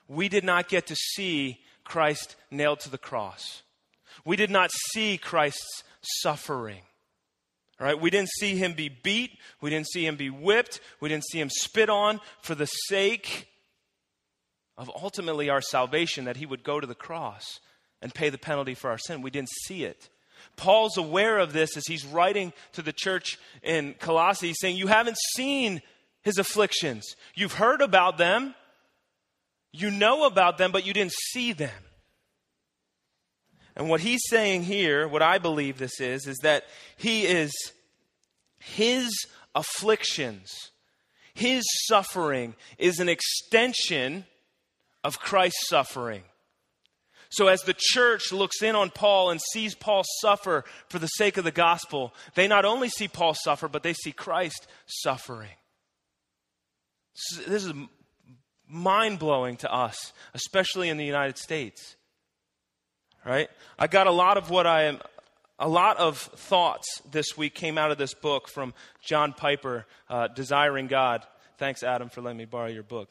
[0.08, 3.62] we did not get to see Christ nailed to the cross.
[4.24, 6.82] We did not see Christ's suffering.
[7.78, 11.24] Right, we didn't see him be beat, we didn't see him be whipped, we didn't
[11.24, 13.48] see him spit on for the sake
[14.76, 17.58] of ultimately our salvation that he would go to the cross
[18.02, 19.22] and pay the penalty for our sin.
[19.22, 20.10] We didn't see it.
[20.56, 25.18] Paul's aware of this as he's writing to the church in Colossae, saying, You haven't
[25.34, 25.80] seen
[26.22, 27.14] his afflictions.
[27.34, 28.54] You've heard about them,
[29.72, 31.70] you know about them, but you didn't see them.
[33.76, 36.64] And what he's saying here, what I believe this is, is that
[36.96, 37.52] he is
[38.58, 39.10] his
[39.54, 40.50] afflictions,
[41.34, 44.26] his suffering is an extension
[45.02, 46.22] of Christ's suffering.
[47.30, 51.36] So, as the church looks in on Paul and sees Paul suffer for the sake
[51.36, 55.50] of the gospel, they not only see Paul suffer, but they see Christ suffering.
[57.46, 57.72] This is
[58.68, 61.96] mind blowing to us, especially in the United States
[63.24, 63.48] right?
[63.78, 65.00] I got a lot of what I am,
[65.58, 70.28] a lot of thoughts this week came out of this book from John Piper, uh,
[70.28, 71.24] Desiring God.
[71.58, 73.10] Thanks, Adam, for letting me borrow your book.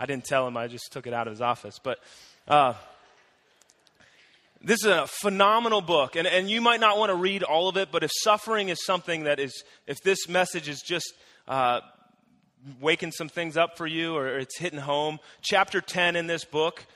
[0.00, 1.78] I didn't tell him, I just took it out of his office.
[1.82, 1.98] But
[2.46, 2.74] uh,
[4.62, 7.76] this is a phenomenal book, and, and you might not want to read all of
[7.76, 11.12] it, but if suffering is something that is, if this message is just
[11.48, 11.80] uh,
[12.80, 16.86] waking some things up for you or it's hitting home, chapter 10 in this book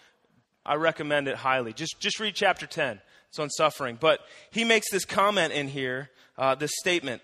[0.64, 1.72] I recommend it highly.
[1.72, 3.00] Just, just read chapter 10.
[3.28, 3.96] It's on suffering.
[4.00, 7.22] But he makes this comment in here, uh, this statement.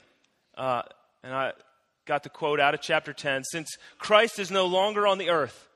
[0.57, 0.83] Uh,
[1.23, 1.53] and I
[2.07, 3.45] got the quote out of chapter 10.
[3.45, 5.69] Since Christ is no longer on the earth,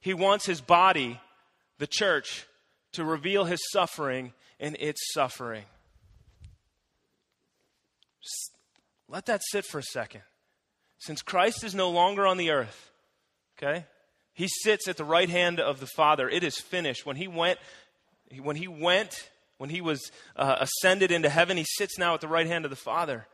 [0.00, 1.20] he wants his body,
[1.78, 2.46] the church,
[2.92, 5.64] to reveal his suffering in its suffering.
[8.20, 8.52] Just
[9.08, 10.22] let that sit for a second.
[10.98, 12.90] Since Christ is no longer on the earth,
[13.56, 13.86] okay?
[14.34, 16.28] He sits at the right hand of the Father.
[16.28, 17.04] It is finished.
[17.04, 17.58] When he went,
[18.40, 19.28] when he went,
[19.58, 22.70] when he was uh, ascended into heaven, he sits now at the right hand of
[22.70, 23.26] the Father.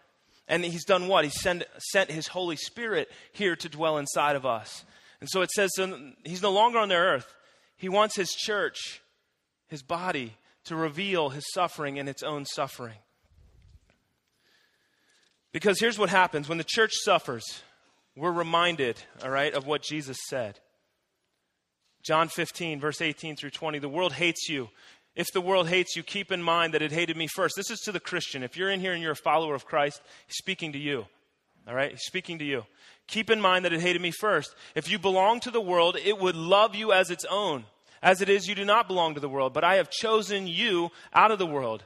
[0.49, 1.25] And he's done what?
[1.25, 4.85] He sent, sent his Holy Spirit here to dwell inside of us.
[5.21, 7.35] And so it says so he's no longer on the earth.
[7.77, 9.03] He wants his church,
[9.69, 10.35] his body,
[10.65, 12.99] to reveal his suffering in its own suffering.
[15.53, 17.63] Because here's what happens when the church suffers,
[18.15, 20.61] we're reminded, all right, of what Jesus said.
[22.07, 23.81] John 15, verse 18 through 20.
[23.81, 24.69] The world hates you.
[25.17, 27.55] If the world hates you, keep in mind that it hated me first.
[27.57, 28.43] This is to the Christian.
[28.43, 31.07] If you're in here and you're a follower of Christ, he's speaking to you.
[31.67, 31.91] All right?
[31.91, 32.65] He's speaking to you.
[33.09, 34.55] Keep in mind that it hated me first.
[34.75, 37.65] If you belong to the world, it would love you as its own.
[38.03, 40.91] As it is, you do not belong to the world, but I have chosen you
[41.13, 41.83] out of the world.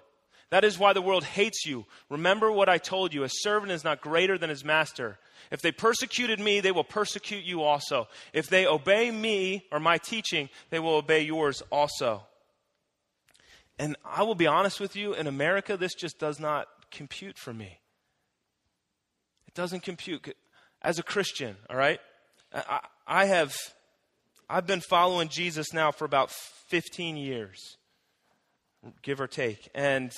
[0.50, 1.86] That is why the world hates you.
[2.08, 5.18] Remember what I told you a servant is not greater than his master.
[5.50, 8.08] If they persecuted me, they will persecute you also.
[8.32, 12.24] If they obey me or my teaching, they will obey yours also.
[13.78, 17.54] And I will be honest with you, in America, this just does not compute for
[17.54, 17.78] me.
[19.46, 20.36] It doesn't compute.
[20.82, 22.00] As a Christian, all right,
[22.52, 23.54] I, I have,
[24.48, 26.30] I've been following Jesus now for about
[26.68, 27.76] 15 years,
[29.02, 29.68] give or take.
[29.74, 30.12] And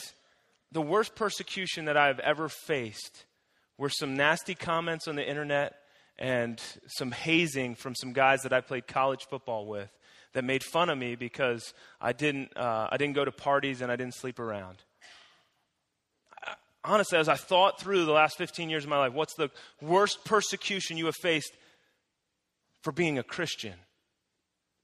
[0.72, 3.26] the worst persecution that I've ever faced
[3.76, 5.74] were some nasty comments on the internet
[6.18, 9.90] and some hazing from some guys that I played college football with
[10.32, 13.92] that made fun of me because I didn't, uh, I didn't go to parties and
[13.92, 14.78] I didn't sleep around.
[16.84, 19.50] Honestly, as I thought through the last 15 years of my life, what's the
[19.80, 21.52] worst persecution you have faced
[22.82, 23.74] for being a Christian?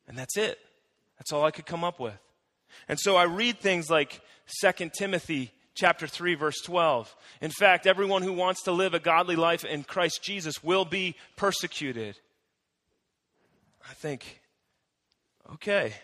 [0.06, 0.58] And that's it.
[1.18, 2.18] That's all I could come up with.
[2.88, 4.20] And so I read things like
[4.60, 7.14] 2 Timothy chapter 3 verse 12.
[7.40, 11.14] In fact, everyone who wants to live a godly life in Christ Jesus will be
[11.36, 12.18] persecuted.
[13.88, 14.40] I think
[15.54, 15.94] okay.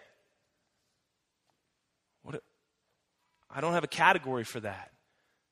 [2.22, 2.43] What
[3.51, 4.91] I don't have a category for that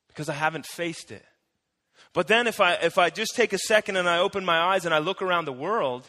[0.08, 1.24] because I haven't faced it.
[2.12, 4.84] But then if I if I just take a second and I open my eyes
[4.84, 6.08] and I look around the world,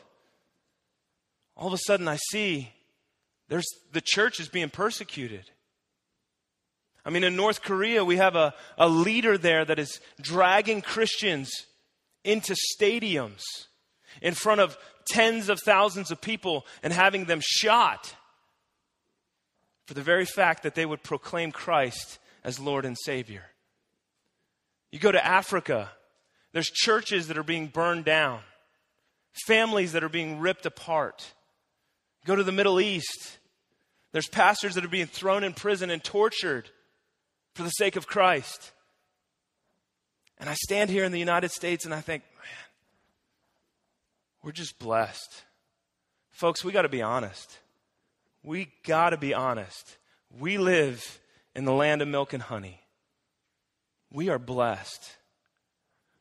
[1.58, 2.70] all of a sudden I see
[3.50, 5.50] there's the church is being persecuted.
[7.06, 11.52] I mean, in North Korea, we have a, a leader there that is dragging Christians
[12.24, 13.42] into stadiums
[14.22, 18.16] in front of tens of thousands of people and having them shot
[19.86, 23.44] for the very fact that they would proclaim Christ as Lord and Savior.
[24.92, 25.92] You go to Africa,
[26.54, 28.40] there's churches that are being burned down,
[29.46, 31.34] families that are being ripped apart.
[32.26, 33.40] Go to the Middle East,
[34.14, 36.70] there's pastors that are being thrown in prison and tortured
[37.54, 38.72] for the sake of Christ.
[40.40, 42.68] And I stand here in the United States and I think, man,
[44.44, 45.44] we're just blessed.
[46.32, 47.60] Folks, we got to be honest.
[48.44, 49.98] We got to be honest.
[50.38, 51.20] We live
[51.56, 52.82] in the land of milk and honey.
[54.12, 55.18] We are blessed.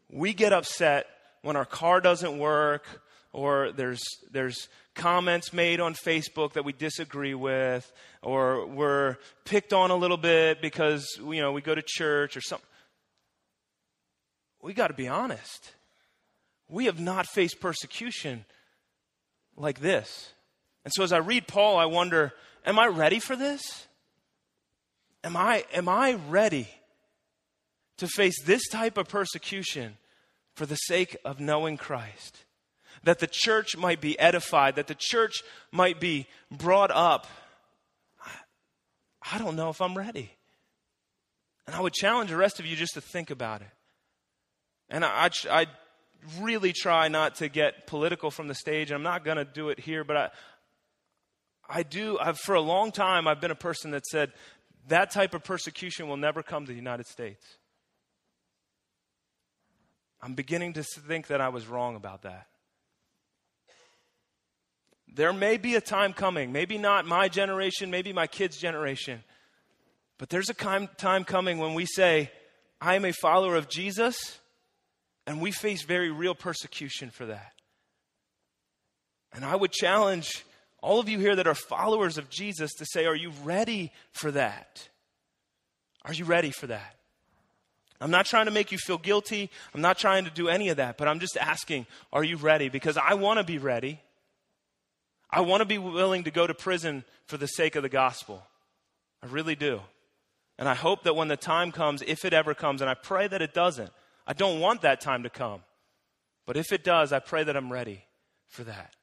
[0.08, 1.06] We get upset
[1.40, 2.86] when our car doesn't work
[3.32, 7.90] or there's, there's comments made on Facebook that we disagree with,
[8.22, 12.40] or we're picked on a little bit because you know we go to church or
[12.40, 12.66] something.
[14.62, 15.72] We got to be honest.
[16.68, 18.44] We have not faced persecution
[19.56, 20.32] like this.
[20.84, 22.32] And so as I read Paul, I wonder,
[22.64, 23.86] am I ready for this?
[25.24, 26.68] Am I am I ready
[27.98, 29.96] to face this type of persecution
[30.54, 32.44] for the sake of knowing Christ?
[33.04, 37.26] That the church might be edified, that the church might be brought up.
[39.32, 40.32] I don't know if I'm ready.
[41.66, 43.68] And I would challenge the rest of you just to think about it.
[44.88, 45.66] And I, I, I
[46.40, 48.90] really try not to get political from the stage.
[48.90, 50.30] I'm not going to do it here, but I,
[51.68, 52.18] I do.
[52.18, 54.32] I've, for a long time, I've been a person that said
[54.88, 57.44] that type of persecution will never come to the United States.
[60.20, 62.46] I'm beginning to think that I was wrong about that.
[65.14, 69.22] There may be a time coming, maybe not my generation, maybe my kids' generation,
[70.18, 72.30] but there's a time coming when we say,
[72.80, 74.38] I am a follower of Jesus,
[75.26, 77.52] and we face very real persecution for that.
[79.34, 80.44] And I would challenge
[80.80, 84.30] all of you here that are followers of Jesus to say, Are you ready for
[84.32, 84.88] that?
[86.04, 86.96] Are you ready for that?
[88.00, 89.48] I'm not trying to make you feel guilty.
[89.72, 92.68] I'm not trying to do any of that, but I'm just asking, Are you ready?
[92.68, 94.00] Because I want to be ready.
[95.32, 98.46] I want to be willing to go to prison for the sake of the gospel.
[99.22, 99.80] I really do.
[100.58, 103.26] And I hope that when the time comes, if it ever comes, and I pray
[103.26, 103.90] that it doesn't,
[104.26, 105.62] I don't want that time to come.
[106.44, 108.04] But if it does, I pray that I'm ready
[108.48, 108.94] for that.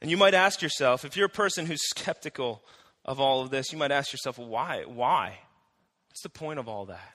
[0.00, 2.62] And you might ask yourself, if you're a person who's skeptical
[3.04, 4.84] of all of this, you might ask yourself, why?
[4.86, 5.38] Why?
[6.08, 7.14] What's the point of all that?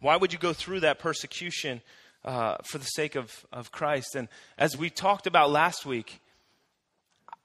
[0.00, 1.82] Why would you go through that persecution
[2.24, 4.14] uh, for the sake of, of Christ.
[4.14, 6.20] And as we talked about last week,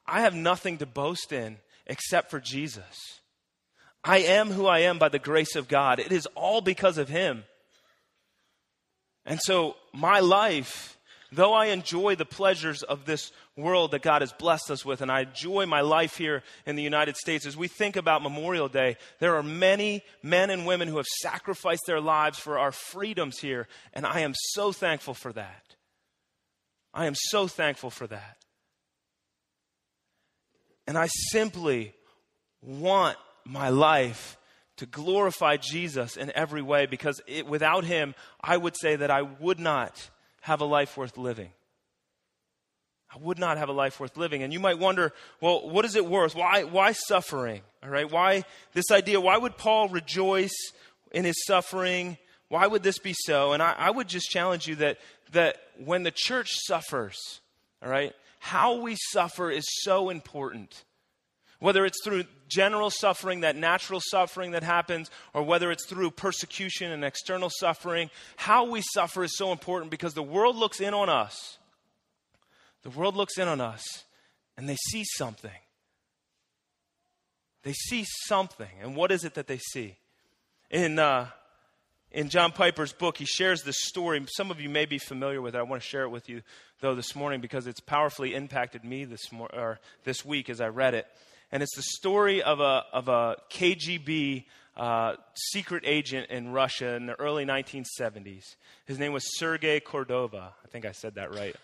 [0.08, 3.22] I have nothing to boast in except for Jesus.
[4.04, 6.00] I am who I am by the grace of God.
[6.00, 7.44] It is all because of Him.
[9.26, 10.98] And so my life,
[11.32, 15.12] though I enjoy the pleasures of this world that God has blessed us with, and
[15.12, 18.98] I enjoy my life here in the United States, as we think about Memorial Day,
[19.20, 23.68] there are many men and women who have sacrificed their lives for our freedoms here,
[23.94, 25.76] and I am so thankful for that.
[26.94, 28.38] I am so thankful for that.
[30.88, 31.94] And I simply
[32.62, 34.38] want my life
[34.78, 39.22] to glorify Jesus in every way because it, without him, I would say that I
[39.22, 40.10] would not
[40.50, 41.52] have a life worth living.
[43.14, 44.42] I would not have a life worth living.
[44.42, 46.36] And you might wonder, well, what is it worth?
[46.36, 47.62] Why, why suffering?
[47.84, 48.44] All right, why
[48.74, 49.22] this idea?
[49.22, 50.56] Why would Paul rejoice
[51.12, 52.18] in his suffering?
[52.48, 53.54] Why would this be so?
[53.54, 54.98] And I, I would just challenge you that,
[55.34, 57.18] that when the church suffers,
[57.84, 60.84] all right, how we suffer is so important.
[61.60, 66.92] Whether it's through general suffering, that natural suffering that happens, or whether it's through persecution
[66.92, 71.10] and external suffering, how we suffer is so important because the world looks in on
[71.10, 71.58] us.
[72.84, 73.84] The world looks in on us
[74.58, 75.52] and they see something.
[77.64, 78.70] They see something.
[78.82, 79.98] And what is it that they see?
[80.72, 81.28] In, uh,
[82.10, 84.26] in John Piper's book, he shares this story.
[84.30, 85.60] Some of you may be familiar with it.
[85.60, 86.42] I want to share it with you,
[86.80, 90.70] though, this morning because it's powerfully impacted me this, mor- or this week as I
[90.70, 91.06] read it
[91.52, 94.46] and it's the story of a, of a KGB
[94.78, 98.56] uh, secret agent in Russia in the early 1970s.
[98.86, 100.54] His name was Sergei Cordova.
[100.64, 101.56] I think I said that right.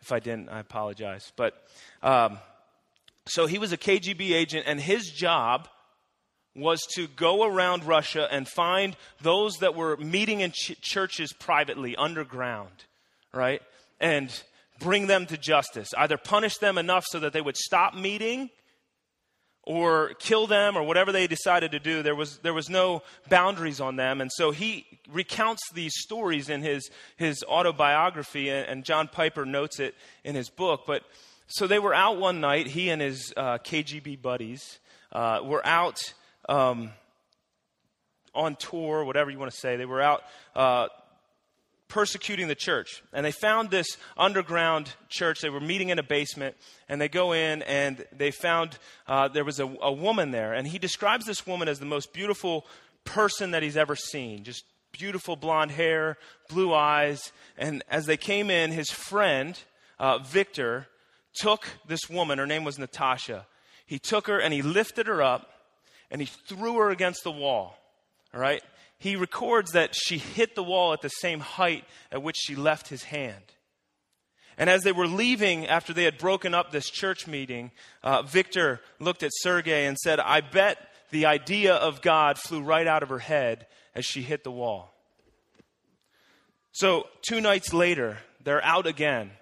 [0.00, 1.32] If I didn't, I apologize.
[1.36, 1.54] But
[2.02, 2.38] um,
[3.26, 5.68] so he was a KGB agent, and his job
[6.54, 11.96] was to go around Russia and find those that were meeting in ch- churches privately,
[11.96, 12.84] underground,
[13.32, 13.62] right?
[14.00, 14.30] And
[14.78, 15.88] bring them to justice.
[15.96, 18.50] Either punish them enough so that they would stop meeting
[19.64, 22.02] or kill them or whatever they decided to do.
[22.02, 24.20] There was, there was no boundaries on them.
[24.20, 29.78] And so he recounts these stories in his, his autobiography, and, and John Piper notes
[29.78, 29.94] it
[30.24, 30.82] in his book.
[30.86, 31.04] But
[31.46, 34.78] so they were out one night, he and his uh, KGB buddies
[35.12, 36.12] uh, were out
[36.48, 36.90] um,
[38.34, 39.76] on tour, whatever you want to say.
[39.76, 40.22] They were out
[40.56, 40.88] uh,
[41.92, 43.02] persecuting the church.
[43.12, 45.42] And they found this underground church.
[45.42, 46.56] They were meeting in a basement,
[46.88, 50.54] and they go in and they found uh, there was a, a woman there.
[50.54, 52.64] And he describes this woman as the most beautiful
[53.04, 54.42] person that he's ever seen.
[54.42, 56.16] Just beautiful blonde hair,
[56.48, 57.30] blue eyes.
[57.58, 59.58] And as they came in, his friend,
[59.98, 60.86] uh, Victor,
[61.34, 62.38] took this woman.
[62.38, 63.46] Her name was Natasha.
[63.84, 65.50] He took her and he lifted her up
[66.10, 67.76] and he threw her against the wall.
[68.32, 68.62] All right?
[69.02, 72.86] He records that she hit the wall at the same height at which she left
[72.86, 73.42] his hand.
[74.56, 77.72] And as they were leaving after they had broken up this church meeting,
[78.04, 80.78] uh, Victor looked at Sergei and said, I bet
[81.10, 84.94] the idea of God flew right out of her head as she hit the wall.
[86.70, 89.32] So, two nights later, they're out again,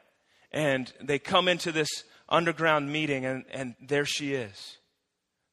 [0.53, 1.91] and they come into this
[2.31, 4.79] underground meeting, and, and there she is.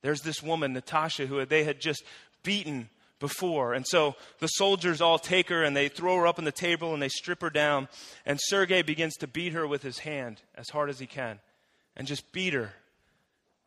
[0.02, 2.06] There's this woman, Natasha, who they had just
[2.42, 2.90] beaten
[3.20, 3.74] before.
[3.74, 6.94] And so the soldiers all take her and they throw her up on the table
[6.94, 7.88] and they strip her down.
[8.26, 11.40] And Sergei begins to beat her with his hand as hard as he can
[11.96, 12.74] and just beat her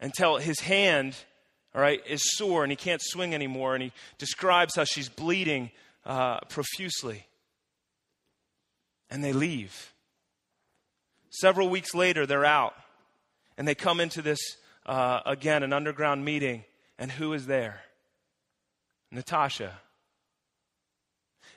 [0.00, 1.16] until his hand,
[1.74, 3.74] all right, is sore and he can't swing anymore.
[3.74, 5.70] And he describes how she's bleeding
[6.06, 7.26] uh, profusely.
[9.10, 9.92] And they leave.
[11.30, 12.74] Several weeks later, they're out
[13.58, 14.38] and they come into this,
[14.86, 16.64] uh, again, an underground meeting.
[16.98, 17.80] And who is there?
[19.10, 19.78] Natasha.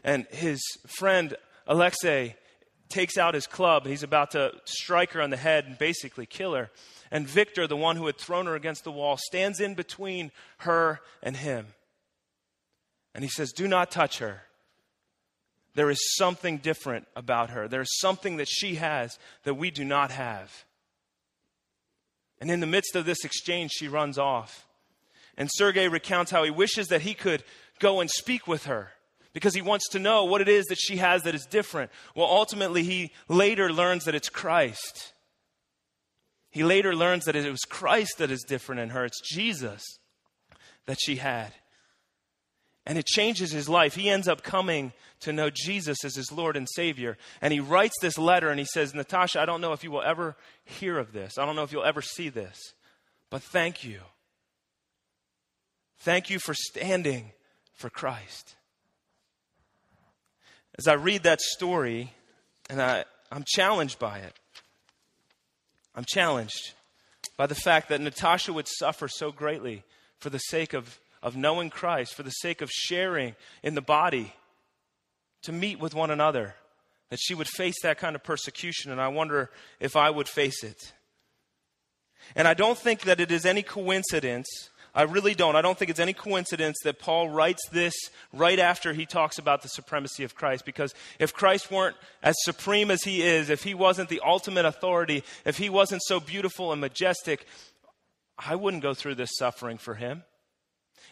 [0.03, 1.35] And his friend
[1.67, 2.35] Alexei
[2.89, 3.85] takes out his club.
[3.85, 6.69] He's about to strike her on the head and basically kill her.
[7.11, 10.99] And Victor, the one who had thrown her against the wall, stands in between her
[11.21, 11.67] and him.
[13.15, 14.41] And he says, Do not touch her.
[15.75, 17.67] There is something different about her.
[17.67, 20.65] There is something that she has that we do not have.
[22.39, 24.67] And in the midst of this exchange, she runs off.
[25.37, 27.43] And Sergei recounts how he wishes that he could
[27.79, 28.91] go and speak with her
[29.33, 31.91] because he wants to know what it is that she has that is different.
[32.15, 35.13] Well, ultimately, he later learns that it's Christ.
[36.51, 39.81] He later learns that it was Christ that is different in her, it's Jesus
[40.85, 41.51] that she had.
[42.85, 43.95] And it changes his life.
[43.95, 47.17] He ends up coming to know Jesus as his Lord and Savior.
[47.41, 50.01] And he writes this letter and he says, Natasha, I don't know if you will
[50.01, 51.37] ever hear of this.
[51.37, 52.59] I don't know if you'll ever see this.
[53.29, 54.01] But thank you
[56.03, 57.31] Thank you for standing
[57.75, 58.55] for Christ.
[60.77, 62.11] As I read that story,
[62.69, 64.33] and I, I'm challenged by it,
[65.95, 66.73] I'm challenged
[67.37, 69.83] by the fact that Natasha would suffer so greatly
[70.19, 74.33] for the sake of, of knowing Christ, for the sake of sharing in the body,
[75.43, 76.55] to meet with one another,
[77.11, 80.65] that she would face that kind of persecution, and I wonder if I would face
[80.65, 80.91] it.
[82.35, 84.69] And I don't think that it is any coincidence.
[84.95, 85.55] I really don't.
[85.55, 87.95] I don't think it's any coincidence that Paul writes this
[88.31, 90.65] right after he talks about the supremacy of Christ.
[90.65, 95.23] Because if Christ weren't as supreme as he is, if he wasn't the ultimate authority,
[95.45, 97.47] if he wasn't so beautiful and majestic,
[98.37, 100.23] I wouldn't go through this suffering for him.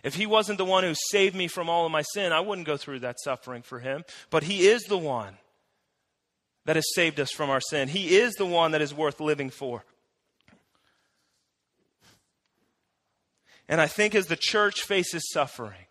[0.04, 2.68] If he wasn't the one who saved me from all of my sin, I wouldn't
[2.68, 4.04] go through that suffering for him.
[4.30, 5.38] But he is the one
[6.66, 7.88] that has saved us from our sin.
[7.88, 9.84] He is the one that is worth living for.
[13.72, 15.86] And I think as the church faces suffering,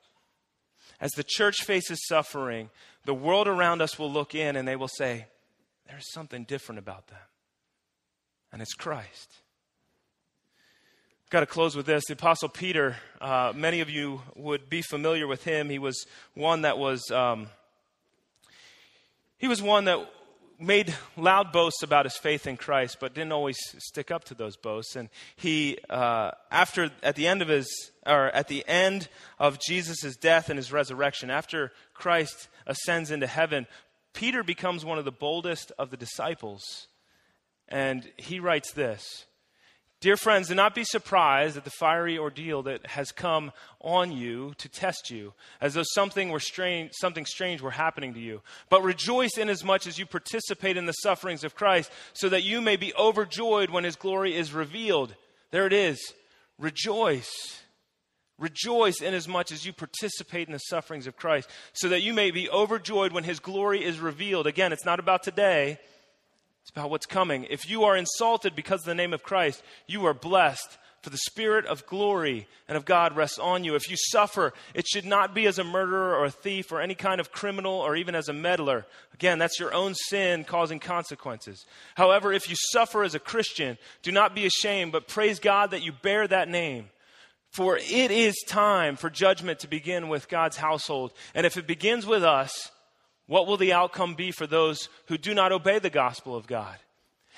[1.00, 2.68] as the church faces suffering,
[3.06, 5.24] the world around us will look in and they will say,
[5.88, 7.18] There's something different about them.
[8.52, 9.32] And it's Christ.
[11.24, 12.04] I've got to close with this.
[12.06, 15.70] The Apostle Peter, uh, many of you would be familiar with him.
[15.70, 16.04] He was
[16.34, 17.10] one that was.
[17.10, 17.46] Um,
[19.38, 20.06] he was one that
[20.60, 24.56] made loud boasts about his faith in Christ, but didn't always stick up to those
[24.56, 24.96] boasts.
[24.96, 27.68] And he, uh, after at the end of his,
[28.06, 29.08] or at the end
[29.38, 33.66] of Jesus' death and his resurrection, after Christ ascends into heaven,
[34.12, 36.88] Peter becomes one of the boldest of the disciples,
[37.68, 39.26] and he writes this.
[40.00, 44.54] Dear friends, do not be surprised at the fiery ordeal that has come on you
[44.56, 48.40] to test you, as though something, were strange, something strange were happening to you.
[48.70, 52.76] But rejoice inasmuch as you participate in the sufferings of Christ, so that you may
[52.76, 55.14] be overjoyed when his glory is revealed.
[55.50, 56.14] There it is.
[56.58, 57.60] Rejoice.
[58.38, 62.48] Rejoice inasmuch as you participate in the sufferings of Christ, so that you may be
[62.48, 64.46] overjoyed when his glory is revealed.
[64.46, 65.78] Again, it's not about today,
[66.62, 67.44] it's about what's coming.
[67.44, 71.18] If you are insulted because of the name of Christ, you are blessed, for the
[71.18, 73.74] Spirit of glory and of God rests on you.
[73.74, 76.94] If you suffer, it should not be as a murderer or a thief or any
[76.94, 78.86] kind of criminal or even as a meddler.
[79.14, 81.64] Again, that's your own sin causing consequences.
[81.94, 85.82] However, if you suffer as a Christian, do not be ashamed, but praise God that
[85.82, 86.90] you bear that name.
[87.50, 91.12] For it is time for judgment to begin with God's household.
[91.34, 92.70] And if it begins with us,
[93.30, 96.76] what will the outcome be for those who do not obey the gospel of God?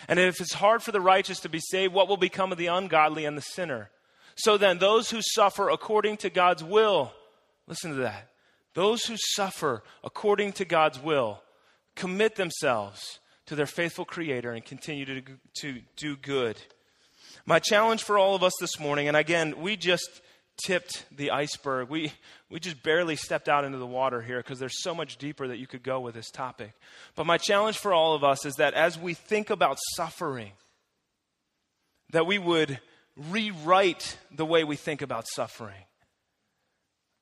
[0.09, 2.69] And if it's hard for the righteous to be saved, what will become of the
[2.69, 3.91] ungodly and the sinner?
[4.35, 7.13] So then, those who suffer according to God's will,
[7.67, 8.31] listen to that.
[8.73, 11.43] Those who suffer according to God's will
[11.95, 15.23] commit themselves to their faithful Creator and continue to,
[15.61, 16.57] to do good.
[17.45, 20.23] My challenge for all of us this morning, and again, we just
[20.57, 21.89] tipped the iceberg.
[21.89, 22.13] We,
[22.51, 25.59] we just barely stepped out into the water here because there's so much deeper that
[25.59, 26.73] you could go with this topic.
[27.17, 30.53] But my challenge for all of us is that as we think about suffering,
[32.11, 32.81] that we would
[33.17, 35.85] rewrite the way we think about suffering.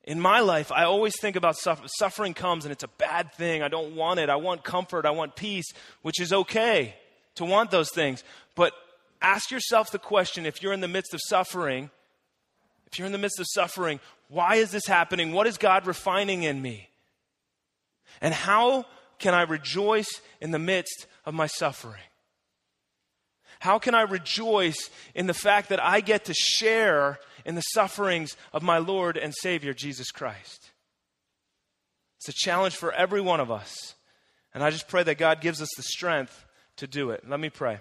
[0.03, 1.89] In my life, I always think about suffering.
[1.99, 3.61] Suffering comes and it's a bad thing.
[3.61, 4.29] I don't want it.
[4.29, 5.05] I want comfort.
[5.05, 5.71] I want peace,
[6.01, 6.95] which is okay
[7.35, 8.23] to want those things.
[8.55, 8.73] But
[9.21, 11.91] ask yourself the question if you're in the midst of suffering,
[12.91, 15.31] if you're in the midst of suffering, why is this happening?
[15.31, 16.89] What is God refining in me?
[18.19, 18.85] And how
[19.17, 22.01] can I rejoice in the midst of my suffering?
[23.59, 28.35] How can I rejoice in the fact that I get to share in the sufferings
[28.51, 30.71] of my Lord and Savior, Jesus Christ?
[32.17, 33.95] It's a challenge for every one of us.
[34.53, 36.45] And I just pray that God gives us the strength
[36.77, 37.23] to do it.
[37.27, 37.79] Let me pray.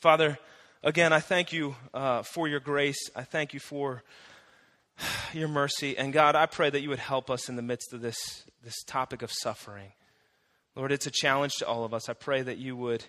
[0.00, 0.38] Father,
[0.84, 3.08] Again, I thank you uh, for your grace.
[3.16, 4.02] I thank you for
[5.32, 5.96] your mercy.
[5.96, 8.82] And God, I pray that you would help us in the midst of this, this
[8.82, 9.92] topic of suffering.
[10.76, 12.10] Lord, it's a challenge to all of us.
[12.10, 13.02] I pray that you would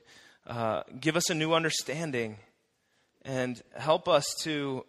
[0.48, 2.38] uh, give us a new understanding
[3.24, 4.86] and help us to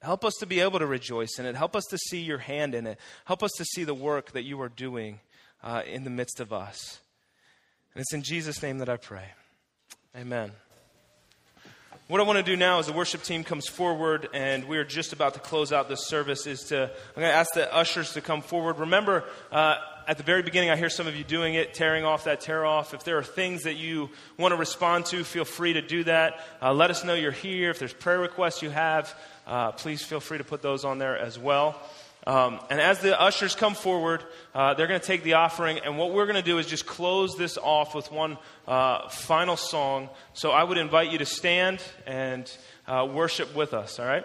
[0.00, 1.54] help us to be able to rejoice in it.
[1.54, 2.98] Help us to see your hand in it.
[3.26, 5.20] Help us to see the work that you are doing
[5.62, 7.00] uh, in the midst of us.
[7.92, 9.32] And it's in Jesus' name that I pray.
[10.16, 10.52] Amen.
[12.08, 15.12] What I want to do now as the worship team comes forward and we're just
[15.12, 18.20] about to close out this service is to, I'm going to ask the ushers to
[18.20, 18.78] come forward.
[18.78, 22.22] Remember, uh, at the very beginning, I hear some of you doing it, tearing off
[22.22, 22.94] that tear off.
[22.94, 26.38] If there are things that you want to respond to, feel free to do that.
[26.62, 27.70] Uh, let us know you're here.
[27.70, 29.12] If there's prayer requests you have,
[29.44, 31.74] uh, please feel free to put those on there as well.
[32.26, 35.78] Um, and as the ushers come forward, uh, they're going to take the offering.
[35.78, 39.56] And what we're going to do is just close this off with one uh, final
[39.56, 40.08] song.
[40.34, 42.50] So I would invite you to stand and
[42.88, 44.24] uh, worship with us, all right?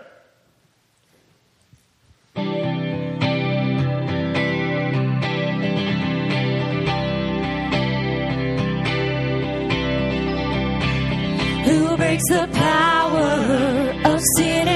[11.65, 14.71] Who breaks the power of sin?